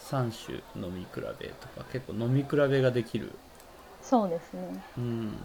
[0.03, 3.31] 3種飲み比べとか結構飲み比べができる
[4.01, 4.83] そうですね。
[4.97, 5.37] うん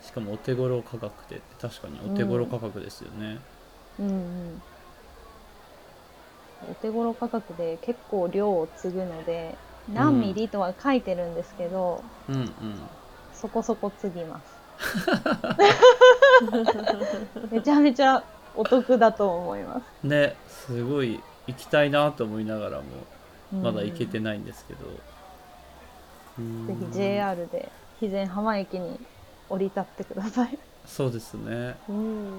[0.00, 3.38] しかもお手頃価格で確かにお手頃価格ですよね、
[3.98, 4.62] うんうん。
[6.70, 9.54] お手頃価格で結構量を継ぐので
[9.92, 12.50] 何ミリとは書いてるんですけど、うん、うん
[13.34, 14.59] そこそこ継ぎます。
[17.50, 18.22] めちゃめちゃ
[18.56, 20.06] お得だと思います。
[20.06, 22.84] ねすごい行きたいなと思いながらも
[23.52, 24.86] うんまだ行けてないんですけど、
[26.66, 28.98] ぜひ JR で肥前浜駅に
[29.48, 30.58] 降り立ってください。
[30.86, 32.32] そうですねうん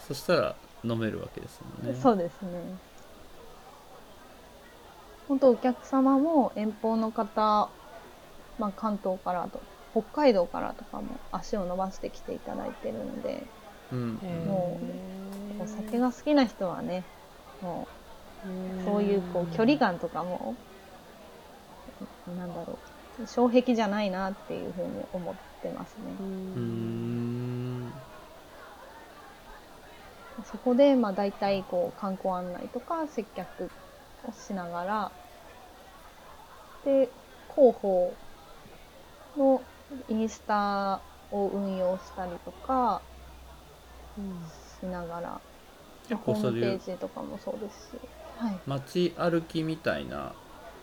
[0.00, 2.48] そしたら飲めるわけですもんねそうですね。
[5.28, 7.68] 本当お客様も遠方の方、
[8.58, 9.60] まあ、関東からと
[9.96, 13.42] 北海道からとかも足を伸ばしてきていただいてるので
[13.92, 14.18] うん。
[14.46, 14.78] も
[15.58, 17.02] お酒が好きな人はね
[17.62, 17.88] も
[18.44, 20.54] うそういうこう距離感とかも
[22.36, 22.78] なんだろ
[23.22, 26.76] う障壁じゃないなっていうふうに思ってますね。
[30.44, 33.70] そこで、まあ、大体こう観光案内とか接客
[34.28, 35.10] をしながら
[36.84, 37.08] で
[37.48, 38.12] 広報
[39.36, 39.60] の
[40.08, 43.02] インスタを運用したりとか
[44.80, 45.40] しながら
[46.08, 48.00] 結ホームページとかもそうですし、
[48.36, 50.34] はい、街歩きみたいな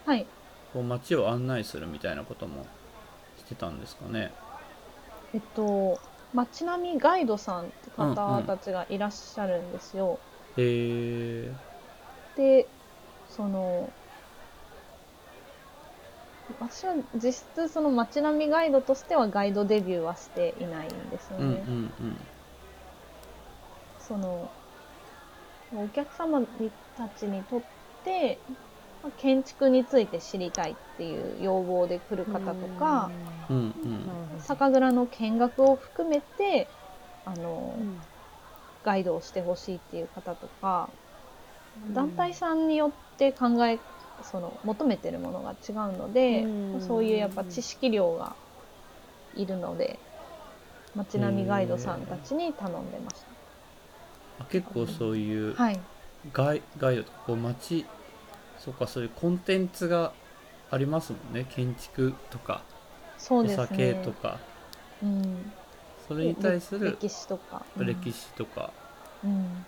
[0.06, 0.28] はい、
[0.74, 2.66] こう街を案内するみたいなことも
[3.38, 4.34] してたんですかね。
[5.34, 6.02] えっと
[6.34, 10.20] 街並みガイドさんってうんうん方たちがいらっしゃるんですよ。
[10.58, 11.54] へえ
[12.36, 12.68] で
[13.28, 13.94] その
[16.50, 21.90] 私は実質その街並みガイドとしてはガイドデビューはしていないんですようんうんね。
[24.00, 24.50] その
[25.76, 26.42] お客様
[26.98, 27.62] たちにとっ
[28.04, 28.38] て
[29.02, 33.10] まあ建築について知りたいっていう要望で来る方とか、
[33.50, 34.42] うんうん。
[34.42, 36.68] 酒蔵の見学を含めて
[37.26, 38.02] あの、うん。
[38.84, 40.90] ガイドをしてほしいっていう方とか、
[41.94, 43.80] 団体さんによって考え
[44.24, 46.82] その求めてるものが違うので、うん。
[46.82, 48.36] そういうやっぱ知識量が
[49.36, 50.00] いるので
[50.96, 53.26] 街並みガイドさんたちに頼んでまし
[54.40, 55.80] あ結構そういうたはい。
[56.32, 57.86] ガイガイドとかこう街
[58.60, 60.14] そうかそういうコンテンツが
[60.72, 61.46] ありますもんね。
[61.50, 62.62] 建築とか
[63.20, 63.68] おそうですね。
[63.68, 64.40] 酒とか。
[65.02, 65.52] うん、
[66.08, 68.72] それに対する歴史とか、うん歴史とか、
[69.24, 69.66] うん。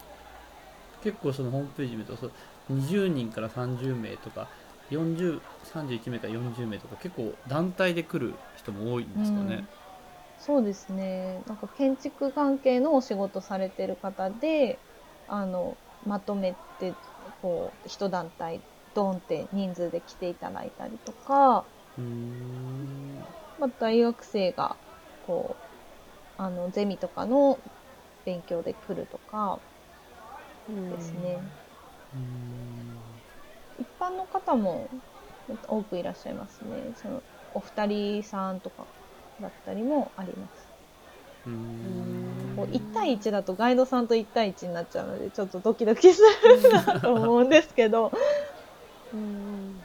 [1.04, 2.32] 結構そのホームページ見るとそう
[2.70, 4.52] 20人から30名とか
[4.90, 9.68] 4031名から40名とか結構団体で来る人も多いんですかね、
[10.38, 11.44] そうですね。
[11.46, 14.84] なんか建築関係のお仕事されてる方で
[15.28, 16.98] あのまとめて
[17.42, 18.64] こう一団体
[18.94, 23.36] ドンって人数で来ていただいたりとかうーん。
[23.58, 24.80] まあ、大学生が
[25.22, 25.66] こう
[26.38, 27.64] あのゼミとかの
[28.26, 29.64] 勉強で来るとか
[30.90, 31.48] ですね、
[33.80, 34.88] 一般の方も
[35.68, 36.94] 多くいらっしゃいますね。
[37.02, 37.22] その
[37.54, 38.86] お二人さんとか
[39.42, 40.66] だったりもあります。
[42.56, 48.12] こう1対1だとガイドさんと1対1になっちゃうのでちょっとドキドキするなと思うんですけど。
[49.14, 49.80] うん。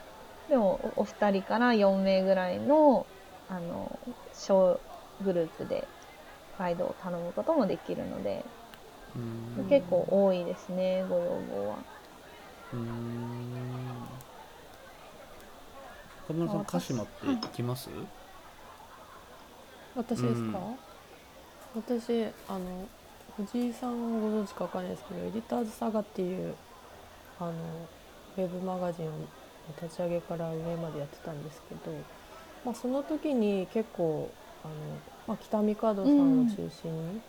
[0.48, 3.06] でもおお二人から4名ぐらいの
[3.48, 3.98] あの
[4.32, 4.80] 小
[5.24, 5.86] グループで
[6.58, 8.44] ガイドを頼むこともできるので
[9.68, 11.76] 結構多いですねご要望は。
[12.72, 13.50] うーん。
[16.30, 17.90] 岡村さんあ鹿島って行きます、
[19.96, 20.58] 私ですか、
[21.74, 21.82] うん。
[21.82, 22.88] 私あの
[23.36, 26.54] 藤井さんご存知かわかんないですけどエディターズサガっていう
[27.40, 27.52] あの
[28.36, 29.10] ウェブマガジンを
[29.82, 31.96] 立ち上げから上までやってたんですけど、
[32.64, 34.30] まあ、その時に結構
[34.64, 34.74] あの、
[35.26, 37.20] まあ、北見門さんを中心に、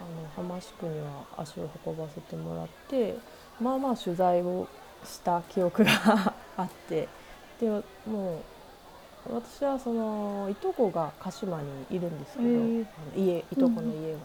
[0.00, 3.16] あの浜宿には足を運ばせてもらって
[3.60, 4.66] まあまあ取材を
[5.04, 7.08] した記憶があって
[7.60, 7.68] で
[8.06, 8.42] も
[9.26, 12.48] う私はそのいとこが鹿島にいるんですけど、
[13.16, 14.18] 家いとこの家が。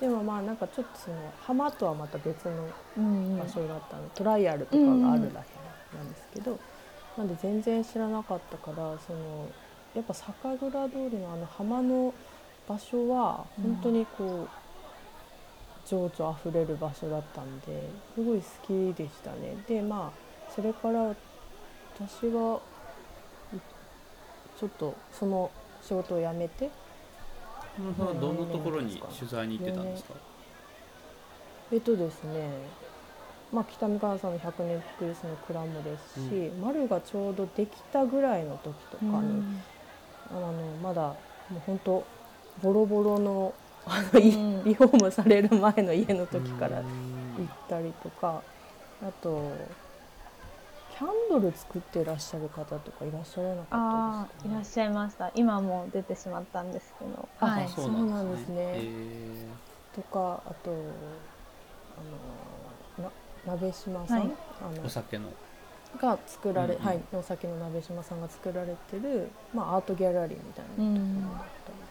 [0.00, 2.52] でもまあなんかちょっとその浜とはまた別の
[2.96, 6.58] うん場所だったの、トライアルとかがあるだけなんですけど、
[7.18, 9.48] なんで全然知らなかったからその
[9.94, 12.14] やっぱ酒蔵通りのあの浜の
[12.68, 14.48] 場所は本当にこう、
[15.90, 17.82] 情緒あふれる場所だったんで
[18.14, 18.44] すごい好
[18.92, 19.56] きでしたね。
[19.66, 22.60] でまあそれから私は
[24.56, 25.50] ちょっとその
[25.82, 26.70] 仕事を辞めて
[27.76, 30.14] 岡村さんはどんなところに取材に行ってたんですか、
[31.72, 32.50] えっとですね、
[33.52, 39.42] まあ、北見川さんの100年クリスの蔵もですし、丸がちょうどできたぐらいの時とかに、
[40.30, 41.16] あのまだも
[41.56, 42.04] う本当
[42.62, 43.54] ボロボロの
[43.86, 44.64] あの、いうん。
[44.64, 48.42] リフォームされる前の家の時から行んったりとか。
[49.02, 49.50] あと
[50.98, 55.30] キャンドル作ってらっしゃる方とかいらっしゃらなかあったですか、ねあいらっしゃいました。
[55.34, 57.28] 今はもう出てしまったんですけど。
[57.40, 57.68] あはい。
[57.70, 58.54] そうなんですね。
[58.56, 58.72] ね。
[58.76, 59.46] へ
[59.96, 60.70] とかあと
[62.98, 63.10] あのな
[63.46, 64.28] 鍋島さん、はい。
[64.28, 64.32] ー
[64.68, 65.30] あのお酒の。
[65.98, 66.86] が作られ、うんうん。
[66.86, 71.74] はい、お酒の鍋島さんが作られてる、まあ、アートギャラリーみたいなうんところだったり。
[71.88, 71.89] と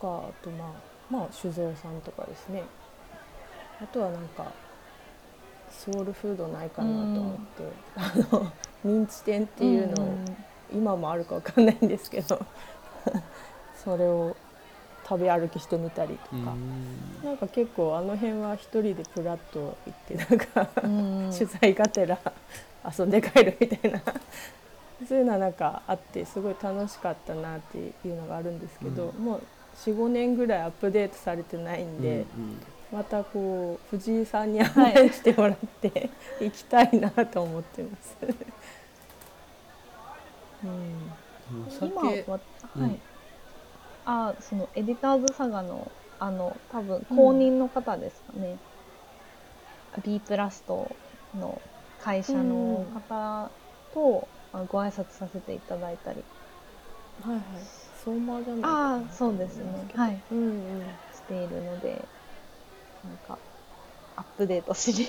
[0.00, 0.68] か、とかあとまあ
[1.10, 2.62] まあ酒造さんとかですね。
[3.82, 4.52] あとはなんか
[5.70, 7.42] ソウルフードないかなと思って、
[7.96, 8.52] あの
[8.84, 10.08] ミンチ店っていうのを、
[10.72, 12.38] 今もあるかわかんないんですけど
[13.82, 14.36] それを
[15.08, 20.66] 食べ歩きしてみたりとか、んなんか結構あの辺は一人でプラッと行ってなんか
[21.36, 22.18] 取材がてら
[22.98, 24.00] 遊んで帰るみたいな。
[25.08, 29.24] そういうのはなんかあってすごい楽しかったなっていうのがあるんですけど、うん。
[29.24, 29.42] もう
[29.86, 32.60] 45年ぐらいアップデートされてないんで、うん
[32.92, 36.10] またこう藤井さんに案内してもらって
[36.42, 38.16] 行きたいなと思ってます。
[40.64, 41.14] うん。
[41.70, 42.40] 今酒は、
[42.74, 42.82] うん。
[42.82, 43.00] はい。
[44.04, 48.58] あそのエディターズサガのあの多分公認の方ですかね、
[50.04, 50.96] B プラスト
[51.34, 51.62] の
[51.98, 53.50] 会社の方
[53.94, 56.24] と、あのご挨拶させていただいたり
[57.22, 57.42] はいはい、
[58.04, 59.04] 相馬じゃないかあな。
[59.06, 59.64] あそうですね。
[59.94, 60.20] はい。
[60.30, 60.82] うんうん。
[61.12, 62.04] しているので
[63.04, 63.38] なんか
[64.16, 65.06] アップデートしに。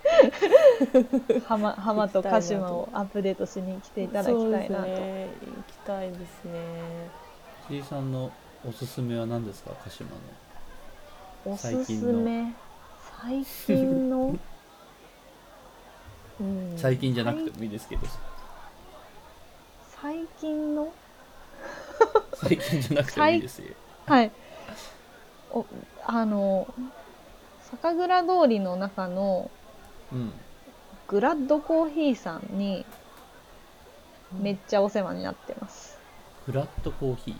[1.46, 5.28] 浜浜と鹿島をアップデートしに来ていただきたいなと、そうですね。
[5.56, 7.10] 行きたいですね。
[7.68, 8.32] 藤井さんの
[8.66, 10.16] おすすめは何ですか鹿島の？
[11.52, 12.54] おすす最近のめ？
[13.20, 14.36] 最近の？
[16.40, 16.74] うん。
[16.76, 18.06] 最近じゃなくてもいいですけど。
[20.02, 20.92] 最近の？
[22.42, 23.74] 最近じゃなくてもいいですよ。
[24.06, 24.32] はい。
[25.52, 25.66] お
[26.06, 26.72] あの
[27.82, 29.50] 酒蔵通りの中の
[30.12, 30.32] うん。
[31.08, 32.86] グラッドコーヒーさんに
[34.40, 35.98] めっちゃお世話になってます、
[36.46, 37.36] フラットコーヒー？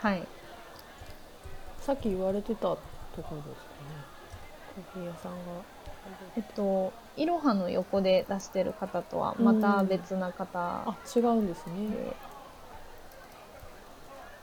[0.00, 0.26] はい。
[1.80, 2.80] さっき言われてたとこ
[3.14, 3.42] ろですかね。
[4.94, 5.38] コーヒー屋さんが。
[6.36, 11.88] えっといろはの横で出してる方とはまた別な方あ違うんですね。
[11.88, 12.16] で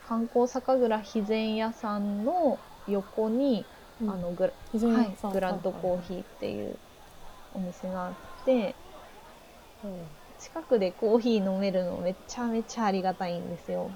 [0.10, 2.58] 観光酒蔵肥前屋さんの
[2.88, 3.64] 横に、
[4.02, 4.10] うん。
[4.10, 4.54] あのグラ
[4.90, 6.76] はいグラッドコーヒーっていう
[7.54, 8.74] お店があって
[10.40, 13.92] 近くでコーヒー飲めるのめちゃめちゃありがたいんですよ。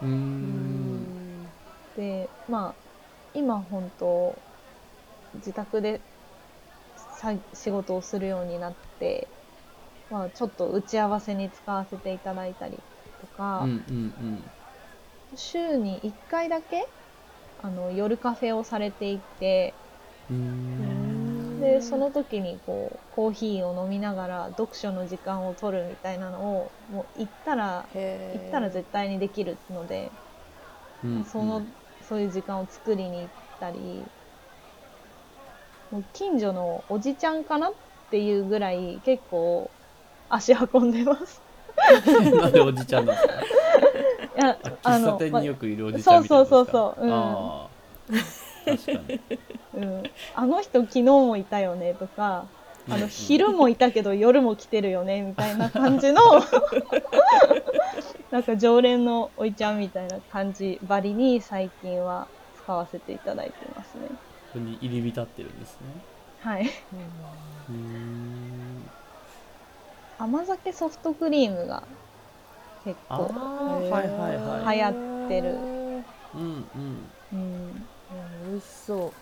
[0.00, 1.46] うんん。
[1.98, 2.74] でまあ
[3.34, 4.32] 今本当
[5.34, 6.00] 自宅で
[6.96, 9.28] さ仕事をするようになって、
[10.10, 12.78] まあ、ちょっと打ち合わせに使わせていただいたり
[13.20, 14.42] とか、うんうん
[15.36, 16.86] 週に1回だけ
[17.62, 19.72] あの夜カフェをされていて
[21.60, 30.10] でその時にこうコーヒーを飲みながら読書の時間を取るみたいなのをもう行ったら行ったら絶対にできるので、
[31.04, 31.62] うんその
[32.08, 33.28] そういう時間を作りに行っ
[33.60, 33.78] たり
[35.92, 37.72] もう近所のおじちゃんかなっ
[38.10, 39.70] ていうぐらい結構
[40.28, 41.40] 足運んでます。
[42.40, 43.34] なんでおじちゃんなんですか？
[43.34, 43.44] い
[44.34, 47.12] やあ喫茶店によくいるおじちゃんみたいなそうそうそうそううん。
[47.12, 47.70] ああ。
[48.64, 49.20] 確かに
[49.74, 50.02] うん、
[50.34, 52.48] あの人昨日もいたよねとか
[52.90, 56.20] あの昼もいたけど夜も来てるよねみたいな感じの
[58.30, 64.10] なんか常連のおいちゃんみたいな感じばりに最近は使わせていただいてますね。
[64.54, 65.94] に入り浸ってるんですね。
[66.38, 66.64] はい。
[66.64, 68.90] うーん。
[70.18, 71.88] 甘酒ソフトクリームが
[72.84, 73.28] 結あ構、
[74.72, 75.54] 流行ってる。
[76.34, 77.08] うんうん。
[77.32, 77.74] うん、う
[78.48, 79.14] ん美味しそ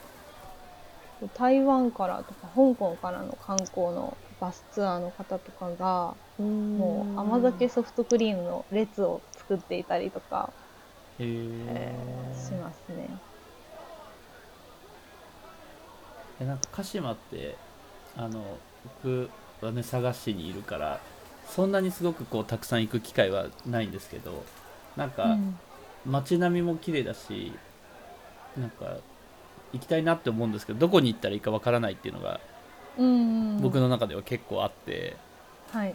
[1.23, 1.29] う。
[1.35, 6.15] 台湾からとか香港からの観光のバスツアーの方とかが
[6.79, 10.51] もう甘酒ソフトクリームの列を作っていたりとか
[11.19, 11.93] へえ
[12.35, 13.09] しますね。
[16.41, 17.55] えなんか鹿島って
[18.17, 18.59] あの
[19.03, 19.29] 僕
[19.61, 21.01] はね佐賀市にいるから
[21.55, 24.45] そんなにすごくこうたくさん行く機会はないんですけど
[24.97, 25.37] なんか
[26.07, 27.53] 街並みも綺麗だし
[28.57, 28.97] なんか
[29.73, 32.41] 行きたいなって思うんですけどどこに行ったらいいかわからないっていうのが
[33.61, 35.17] 僕の中では結構あって、
[35.73, 35.95] はい、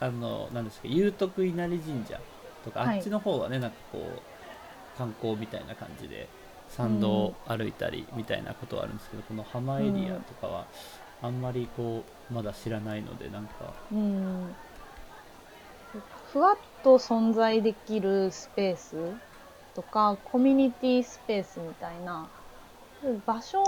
[0.00, 2.20] あのなんですか祐徳稲荷神社
[2.64, 2.98] とか、はい。
[2.98, 6.28] あっちの方はねなんかこう観光みたいな感じで
[6.68, 10.66] 参道を歩いたりみたいなことはあるんですけど、この浜エリアとかは
[11.22, 14.54] あんまりこうまだ知らないのでなんかうん、
[16.32, 18.96] ふわっと存在できるスペース
[19.74, 22.28] とかコミュニティスペースみたいな
[23.26, 23.62] 場所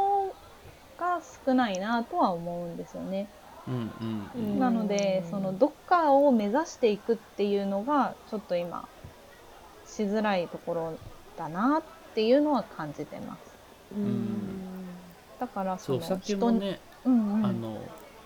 [0.99, 3.29] が少ないなとは思うんですよね。
[3.67, 8.87] うんうんうんうんなのでそのどっかを目指していくっていうのがちょっと今
[9.87, 10.99] しづらいところ
[11.39, 11.83] だなっ
[12.15, 13.55] ていうのは感じてます。
[13.97, 14.65] うん
[15.41, 17.81] だからその人に、もね、うんうん、あの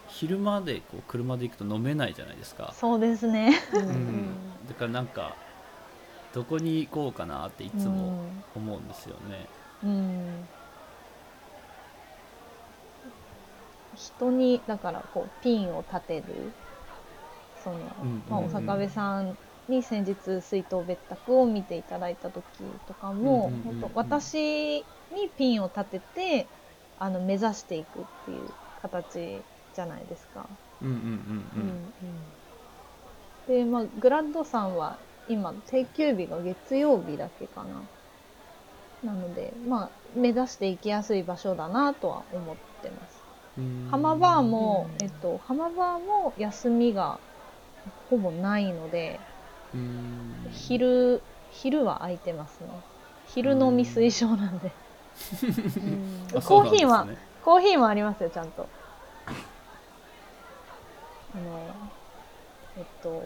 [0.08, 3.52] 昼間でこう車で行くと飲めないじゃないですか、そうですね。
[3.74, 3.82] うん。
[3.82, 5.34] うんだからなんか
[6.34, 8.20] どこに行こうかなっていつも
[8.54, 9.48] 思うんですよね、
[9.82, 10.48] うん、うん
[13.96, 16.24] 人にだからこうピンを立てる
[17.64, 19.36] その、うんまあ、うんお坂部さん
[19.68, 22.44] に先日水筒別宅を見ていただいた時
[22.86, 26.46] とかも、うんうんうんうん本当私にピンを立てて
[26.98, 28.50] あの目指していくっていう
[28.80, 29.42] 形
[29.74, 30.46] じゃないですか。
[30.82, 31.06] うんうんうんう
[33.48, 34.98] うんんで、まあ、グラッドさんは
[35.28, 37.82] 今定休日が月曜日だけかな。
[39.04, 43.22] なので、まあ、目指していきやすい場所だなとは思ってます。
[43.58, 47.18] うん浜バーも、うんえっと、浜バーも休みが
[48.10, 49.18] ほぼないので、
[49.74, 52.68] うん昼、昼は空いてますね。
[53.26, 54.70] 昼飲み推奨なんで。
[56.46, 58.66] コーヒーはねコーヒーもありますよ、ちゃんと。
[59.24, 59.30] あ
[61.38, 61.74] の、
[62.76, 63.22] えっと、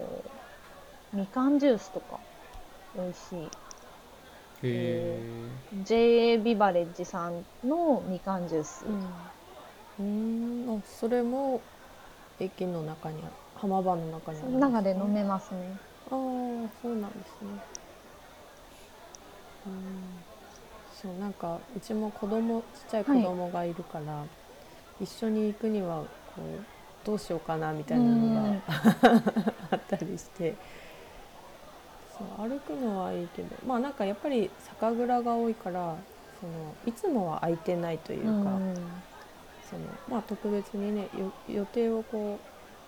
[1.13, 2.21] みかんジュースとか、
[2.95, 3.49] 美味しい。
[4.63, 5.21] へ
[5.85, 8.85] JA ビバレッジさんのみかんジュース。
[9.99, 11.61] うんうんあそれも
[12.39, 13.25] 駅の中に
[13.57, 15.59] 浜場の中にあるんすか中で飲めますね。
[16.07, 17.61] ああそうなんですね
[19.67, 20.22] うん
[21.03, 24.25] そうなんかうちも子供ちっちゃい子供がいるから、
[25.01, 26.05] 一緒に行くには
[26.37, 28.63] こうどうしようかなみたいなのが
[29.73, 30.55] あったりして。
[32.13, 35.97] そう歩くのはいいけどまあなんかやっぱり酒蔵が多いから
[36.39, 36.53] その
[36.85, 38.75] いつもは空いてないというか、うん。
[39.73, 42.39] そのまあ特別にねよ予定をこ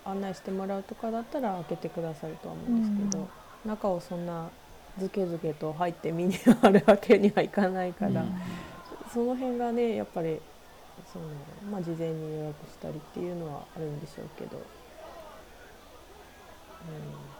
[0.05, 3.27] う案内してもらうとかだったら開けてくださるとは思うんですけど、
[3.65, 4.49] 中をそんな
[4.99, 8.35] ずけずけと入って見に回るわけにはいかないから、うん。
[9.13, 10.39] その辺がねやっぱり
[11.11, 11.25] その、
[11.71, 14.63] まあ、事前に予約したりっていうのはあるんでしょうけど、うん、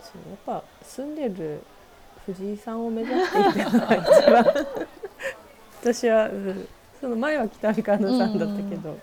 [0.02, 1.62] そうやっぱ住んでる
[2.26, 4.46] 藤井さんを目指していたのが一番。
[5.82, 6.68] 私は、うん、
[7.00, 8.98] その前は北見香野さんだったけど、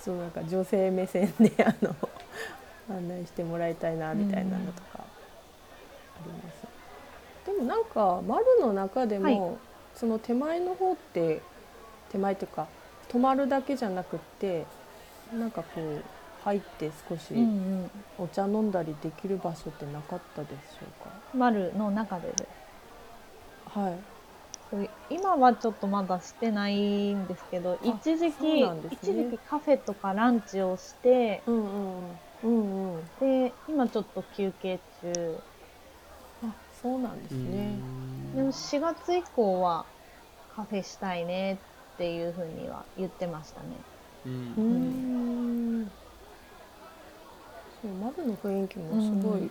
[0.00, 1.94] そのなんか女性目線であの
[2.90, 5.04] 案内してもらいたいなみたいなのとかあ
[6.24, 6.57] ります。
[7.48, 9.58] でもなんか丸の中でも、はい
[9.94, 11.42] その手前の方って
[12.12, 12.68] 手前というか
[13.08, 14.64] 泊まるだけじゃなくって
[15.36, 16.04] なんかこう
[16.44, 17.34] 入って少し。
[18.16, 22.32] お茶飲んだりできる場所ってなかったでしょ丸の中で。
[23.66, 24.90] はい。
[25.10, 32.12] 今はちょっとまだしてないんですけど、一時期、ね一時期カフェとかランチをして、うんうんうん
[32.44, 33.02] うんうん。
[33.18, 35.38] で、今ちょっと休憩中。
[36.78, 37.82] あ、そうなんですね。
[38.32, 39.86] でも4月以降は
[40.48, 41.54] カフェしたいね
[41.94, 43.84] っていうふうには言ってましたね。
[44.24, 45.88] うんうーん。
[47.80, 49.50] そう丸の雰囲気もすごい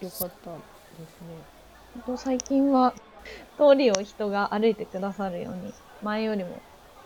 [0.00, 0.58] 良かった
[0.96, 1.44] ですね。
[1.94, 2.94] ほんと最近は
[3.58, 6.62] 通りを人が歩いてくださるように、前よりも、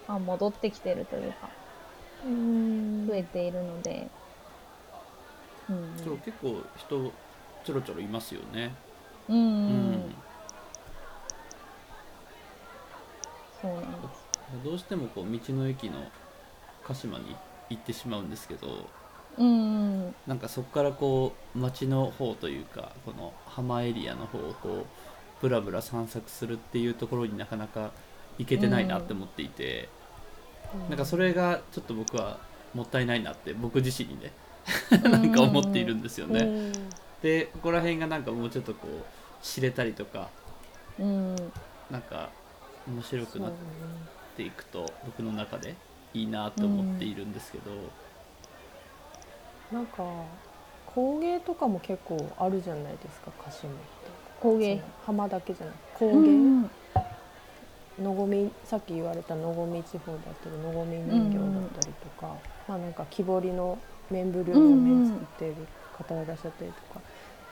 [0.07, 1.51] まあ、戻ってきてるというか、
[2.25, 4.13] うん増えているので、
[5.69, 5.97] うん。
[6.05, 7.13] そう結構人
[7.63, 8.75] ちょろちょろいますよね
[9.31, 10.15] うん、うんうん
[13.63, 14.65] そうなんです。
[14.65, 16.03] どうしてもこう道の駅の
[16.85, 17.37] 鹿島に
[17.69, 18.89] 行ってしまうんですけど
[19.39, 19.49] うんう
[20.09, 20.15] ん。
[20.27, 24.87] なんかそこからこう町の方というかこの浜エリアの方をこう
[25.41, 27.93] ブラブラ散策するっていうところになかなか
[28.39, 29.89] 行けてないなって思っていて、
[30.89, 32.39] なんかそれがちょっと僕は
[32.75, 34.33] もったいないなって僕自身にね
[35.03, 36.41] なんか思っているんですよね。
[36.41, 36.73] うん
[37.23, 39.05] でここら辺がなんかもうちょっとこう
[39.43, 40.29] 知れたりとか
[40.99, 41.37] うん。
[41.91, 42.31] なんか
[42.87, 43.53] 面白くなっ
[44.37, 45.75] ていくと僕の中で
[46.15, 47.71] いいなと思っているんですけど、
[49.73, 50.05] なんか
[50.87, 53.81] 工芸とかも結構あるじゃないですか鹿島って。
[54.41, 54.83] 工芸。
[55.05, 56.71] 浜だけじゃない工う芸、ん
[57.99, 62.35] のごみさっき言われたのごみ地方だったりのごみ人形だったりとか、
[62.67, 63.79] まあなんか木彫りの
[64.11, 67.01] 綿布量の面作っている方がいらっしゃったりとか、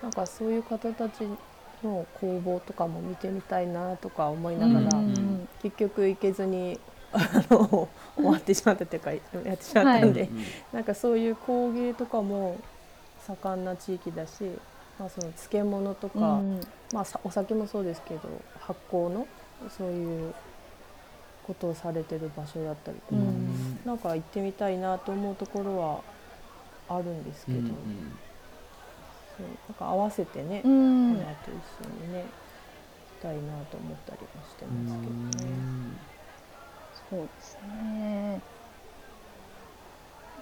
[0.02, 1.24] なんかそういう方たち
[1.82, 6.78] の工房とかも見てみたいなとか思いながら、うん結局行けずに
[7.12, 7.18] あ
[7.50, 12.58] の終わってしまったというかやってしまったんで、うんなんかそういう工芸とかも
[13.26, 14.44] 盛んな地域だし、
[14.98, 16.60] まあ、その漬物とか、うん
[16.92, 18.20] まあ、さお酒もそうですけど
[18.60, 19.26] 発酵の
[19.76, 20.34] そういう
[21.46, 23.80] ことをされてる場所だったりとか、うん。
[23.84, 25.78] なんか行ってみたいなと思うところ
[26.88, 27.72] はあるんですけど、うんうん
[29.38, 35.64] そうなんか合わせてね、うん花と一緒にね行きたいなと思ったりもしてますけどね。
[36.92, 38.42] そうですね。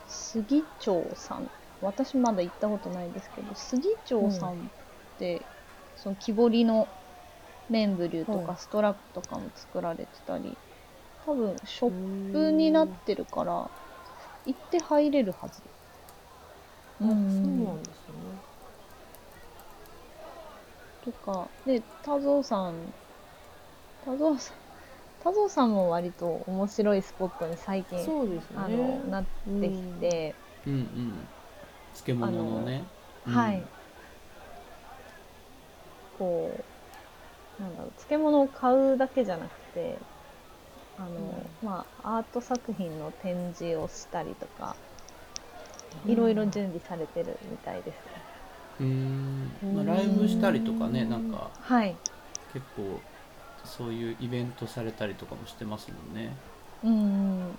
[0.06, 1.50] 杉町さん。
[1.80, 4.68] 私まだ行ったことないですけど、杉町さんっ
[5.18, 5.46] て、
[5.94, 6.88] その木彫りの
[7.68, 10.58] 綿ブリューとはいかストラップとかも作られてたり、
[11.26, 11.94] 多分ショッ
[12.32, 13.70] プになってるから、
[14.46, 15.62] 行って入れるはず。
[17.00, 18.42] あそうなんですね。
[21.06, 22.94] とか、で、田蔵さん、
[24.00, 24.56] 田蔵さん、
[25.18, 28.58] 田蔵さんも割と面白いスポットに最近、そうですね。
[28.58, 29.28] あの、なっ
[29.60, 31.28] てきて、うんうん。
[31.92, 32.90] 漬物のね。
[33.26, 33.34] うん。
[33.34, 33.70] はい。
[36.12, 36.66] こ
[37.58, 40.06] う、なんだろう、漬物を買うだけじゃなくて、
[40.96, 44.78] あの、まあ、アート作品の展示をしたりとか、
[46.06, 48.06] いろいろ準備されてるみたいです。
[48.06, 48.25] ね。
[48.80, 49.50] うん。
[49.74, 51.94] まあ、ライブしたりとかねなんかはい。
[52.52, 53.00] 結構
[53.64, 56.30] そういうイベントされたりとかもしてますもんね。
[56.84, 57.58] うん。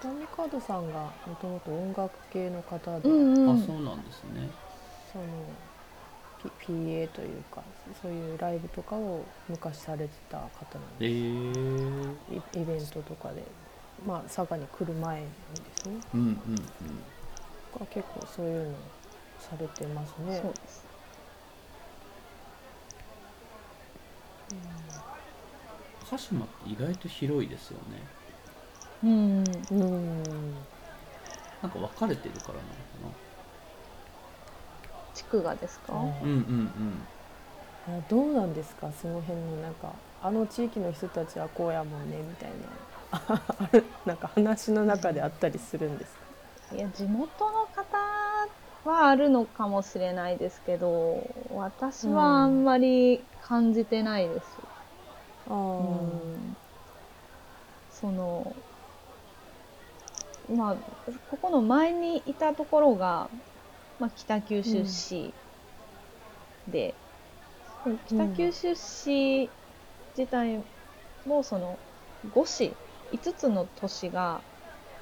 [0.00, 3.62] 北見カードさんがもともと音楽系の方で、うんうん。
[3.62, 4.48] あそうなんですね。
[5.12, 5.24] その
[6.42, 7.62] PA というか
[8.02, 10.50] そういうライブとかを昔されてた方なん
[11.00, 12.10] えでー、
[12.56, 13.44] イイベントとかで
[14.06, 15.30] まあ佐賀に来る前にで
[15.82, 15.94] すね。
[16.14, 16.38] うんうんうん。
[17.78, 18.74] が結構そういうの
[19.50, 20.40] されてますね。
[20.42, 20.82] そうです。
[26.10, 28.06] 鹿島って意外と広いですよね。
[29.02, 29.44] うん。
[29.44, 30.54] うん。
[31.62, 33.16] なんか分かれてるからなのか
[35.14, 37.00] 地区がですか、あなうんうん。
[37.86, 38.90] あどうなんですか？
[39.00, 39.92] その辺のなんか
[40.22, 42.56] あの地域の人たちはこうやもんねみたいな。
[43.12, 46.26] あるなんか話の中であったりするんですか？
[46.74, 47.96] いや、地元の方
[48.84, 54.62] はあるのかもしれないですけど、私はあんまり感じてないです。
[55.46, 56.56] あーうん。
[57.88, 58.56] その、
[60.48, 60.76] まあ、
[61.26, 63.30] ここの前にいたところが、
[63.98, 65.34] まあ、北九州市
[66.66, 66.96] で、
[68.06, 69.50] 北九州市
[70.16, 70.64] 自体
[71.24, 71.80] もその
[72.30, 72.78] 5市、
[73.10, 74.44] 5つの都市が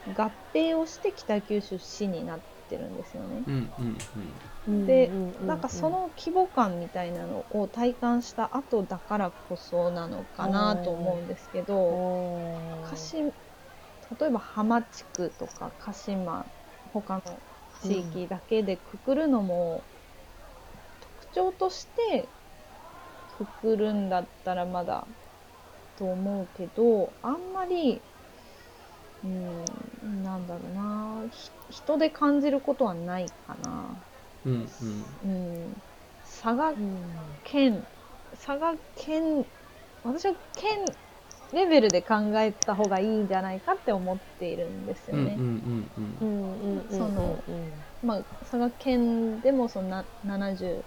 [0.07, 3.43] 合併をして北九州市になってるんですよね。
[3.47, 3.97] うんうん
[4.69, 4.87] うん。
[4.87, 11.99] でううなんかその規模感みたいなのを体感した後だからこそなのかなと思うんですけど、
[14.21, 16.47] 例えば浜地区とか鹿島
[16.93, 17.23] 他の
[17.83, 19.83] 地域だけでくくるのも、
[21.01, 22.29] 特徴として
[23.39, 25.07] くくるんだったらまだ
[25.97, 28.03] と思うけどあんまり
[29.23, 31.27] うんなんだろうな。
[31.31, 34.05] ひ人で感じることはないかな。
[34.45, 35.21] うんうん。
[35.23, 35.75] うん、
[36.23, 37.41] 佐賀うん。
[37.43, 37.87] 県
[38.33, 39.47] 佐賀県
[40.03, 40.97] 私は県
[41.53, 45.41] レベルで考えた方がいいんじゃないかって思っているんですよね。
[45.41, 46.27] うんうんうんううんん
[46.63, 46.87] うん。
[46.91, 47.45] うんその
[48.03, 50.87] まあ、佐賀県でもそんな70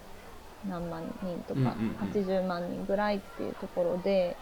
[0.64, 1.96] 何万人とかうんうんうん。
[1.96, 4.42] 80万人ぐらいっていうところで、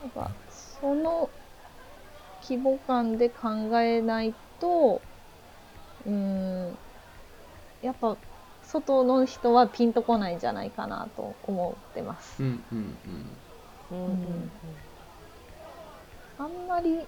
[0.00, 1.34] なんかその
[2.48, 3.48] 規模感で考
[3.80, 5.00] えないと
[6.04, 6.76] うーん
[7.82, 8.16] やっぱ
[8.62, 12.42] 外の人はピンとこないんじゃないかなと思ってます。
[12.42, 12.98] うんうん
[13.90, 14.50] うんうん
[16.38, 17.00] あんまり、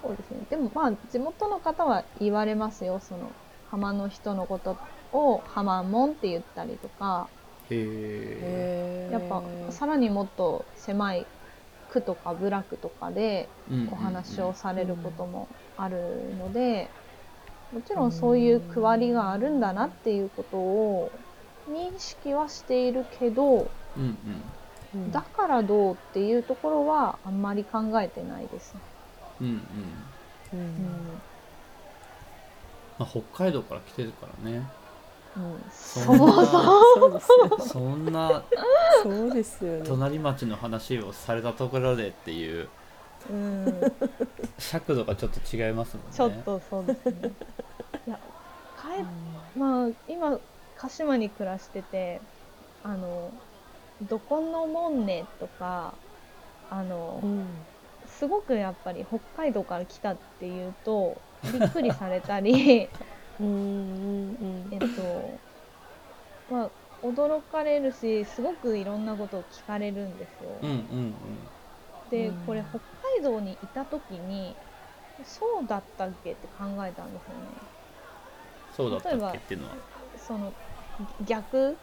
[0.00, 0.40] そうですね。
[0.48, 2.98] でもまあ、地元の方は言われますよ。
[3.00, 3.32] その、
[3.70, 4.76] 浜の人のこと
[5.12, 7.28] を浜門って言ったりとか、
[7.70, 11.26] へやっぱ、さらにもっと狭い
[11.90, 13.52] 区とか部落とかで
[13.86, 16.94] お話をされることもあるので、
[17.72, 21.20] もちろんそういう区割りがあるんだなっていうことを
[21.68, 24.56] 認識はしているけど、うんうん。
[24.92, 28.82] うんだからどうっていうところはあんまり考えてないですね。
[29.40, 30.16] うん。
[30.52, 30.78] うん。
[30.78, 31.22] うん。
[32.98, 34.72] まあ、北海道から来てるからね
[35.36, 38.42] うんうん、そそもそもそうですよそんな
[39.02, 39.84] そうですよね。
[39.86, 42.68] 隣町の話をされたところでっていう
[43.28, 43.92] うん、
[44.58, 46.12] 尺度がちょっと違いますもんね。
[46.12, 47.30] ちょっとそうですね。
[48.06, 48.18] いや、
[48.80, 49.04] 帰っ
[49.56, 50.38] まあ今
[50.78, 52.20] 鹿島に暮らしてて、
[52.82, 53.30] あの
[54.08, 55.92] どこのもんねとか、
[56.70, 57.46] あの、うん。
[58.06, 62.88] すごくやっぱり北海道から来たっていうとびっくりされたり、
[63.40, 65.40] うんうんえっと、
[66.48, 66.70] まあ
[67.02, 70.58] 驚かれるし、すごくいろんなことを聞かれるんですよ。
[70.62, 71.50] うんうん
[72.10, 72.46] でうん。
[72.46, 74.56] これ北海道にいた時に
[75.22, 77.52] そうだったっけって考えたんですよね。
[78.76, 79.74] そうだったっけっていうのは。
[80.16, 80.52] その
[81.26, 81.76] 逆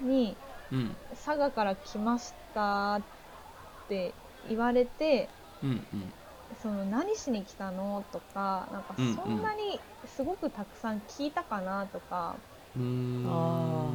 [0.00, 0.36] に
[0.70, 0.96] うん。
[1.10, 3.02] 佐賀から来ましたっ
[3.88, 4.14] て
[4.48, 5.28] 言われて
[5.62, 6.12] うんうん
[6.62, 8.04] その何しに来たの？
[8.12, 11.88] とかなんかそんなにすごくたくさん聞いたかな？
[11.88, 12.44] とか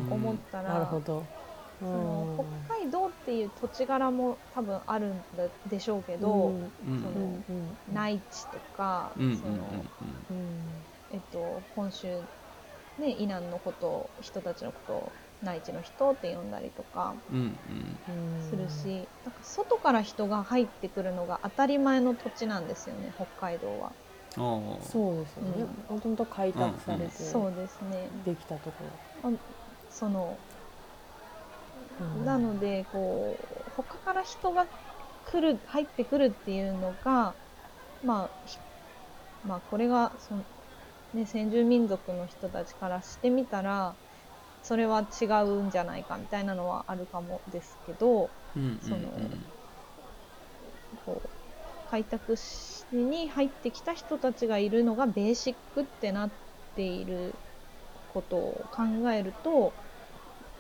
[0.10, 1.28] 思ったら、なるほど。
[1.84, 2.46] その北
[2.80, 6.60] 海道っていう土地柄も多分あるんだでしょうけど、
[6.96, 9.88] そのうん内地とか、その
[10.30, 10.88] うん。
[11.10, 12.30] えっと、本州、
[12.98, 18.00] ね、以南のことを人たちのことを内地の人って呼んだりとかうんうん。
[18.10, 23.92] うんするし、なんか外から人が入ってくるのが当たり前の土地なんですよね北海道は。
[24.38, 24.82] うんああ。
[24.82, 25.66] そうですよね。
[25.90, 28.08] もともと開拓されてそうですね。
[28.26, 28.86] できたとこ
[29.90, 30.38] その
[32.00, 32.26] ろうん。
[32.26, 33.36] なのでこ
[33.68, 34.66] う他から人が
[35.32, 37.34] 来る入ってくるっていうのが
[38.06, 38.58] まあひ
[39.46, 40.44] まあこれがその、
[41.14, 43.96] ね、先住民族の人たちからしてみたら
[44.68, 49.14] それは違うんじゃないかみたいなのはあるかもですけどうんうんその
[51.06, 51.30] こう
[51.86, 56.30] 開拓しに入ってきた人たちがいるのがベーシックってなっ
[56.76, 57.40] ている
[58.08, 59.78] ことを考えると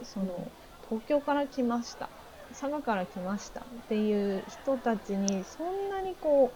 [0.03, 0.53] その
[0.88, 2.09] 東京から来ました
[2.49, 6.55] 佐賀から来ましたっていう人たちにそんなにこ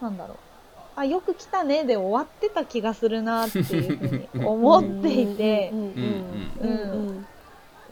[0.00, 0.43] うなんだろう
[0.96, 5.72] あよく来たねで終わってた気がするなっていうふうに 思っていて。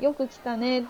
[0.01, 0.81] よく来たね。
[0.81, 0.85] っ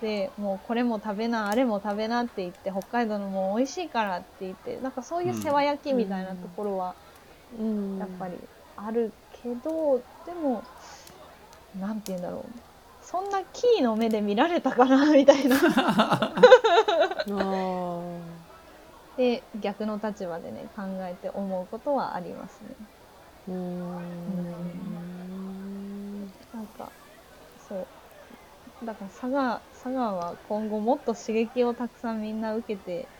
[0.00, 6.94] てもうこれも食べなあれも食べなって言って北海道のもう美味しいからって言ってなんかそういう世話焼きみたいなところは
[7.58, 7.98] うん。
[7.98, 8.34] やっぱり
[8.76, 10.62] あるけど、でも
[11.78, 12.44] なんて言うんだろう。
[13.02, 15.56] そんなキーの目で見られたかなみたいな
[19.16, 22.76] で逆の立場でね考えて思うことはありますね。
[23.46, 25.04] うーん。
[27.56, 27.90] そ
[28.82, 33.12] うだから佐賀佐賀は今後もっと刺激をたくさんみんな受けて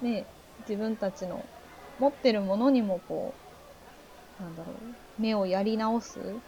[0.00, 0.30] ね
[0.60, 1.50] 自分たちの
[1.98, 3.38] 持ってるものにもこ
[4.38, 6.42] うなんだろう目をやり直す。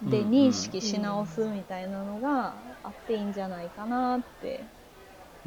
[0.00, 4.70] で認識し直すみたいなのがあっていいんじゃないかなって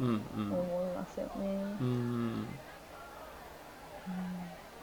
[0.04, 1.32] 思いますよね。
[1.80, 2.46] うん。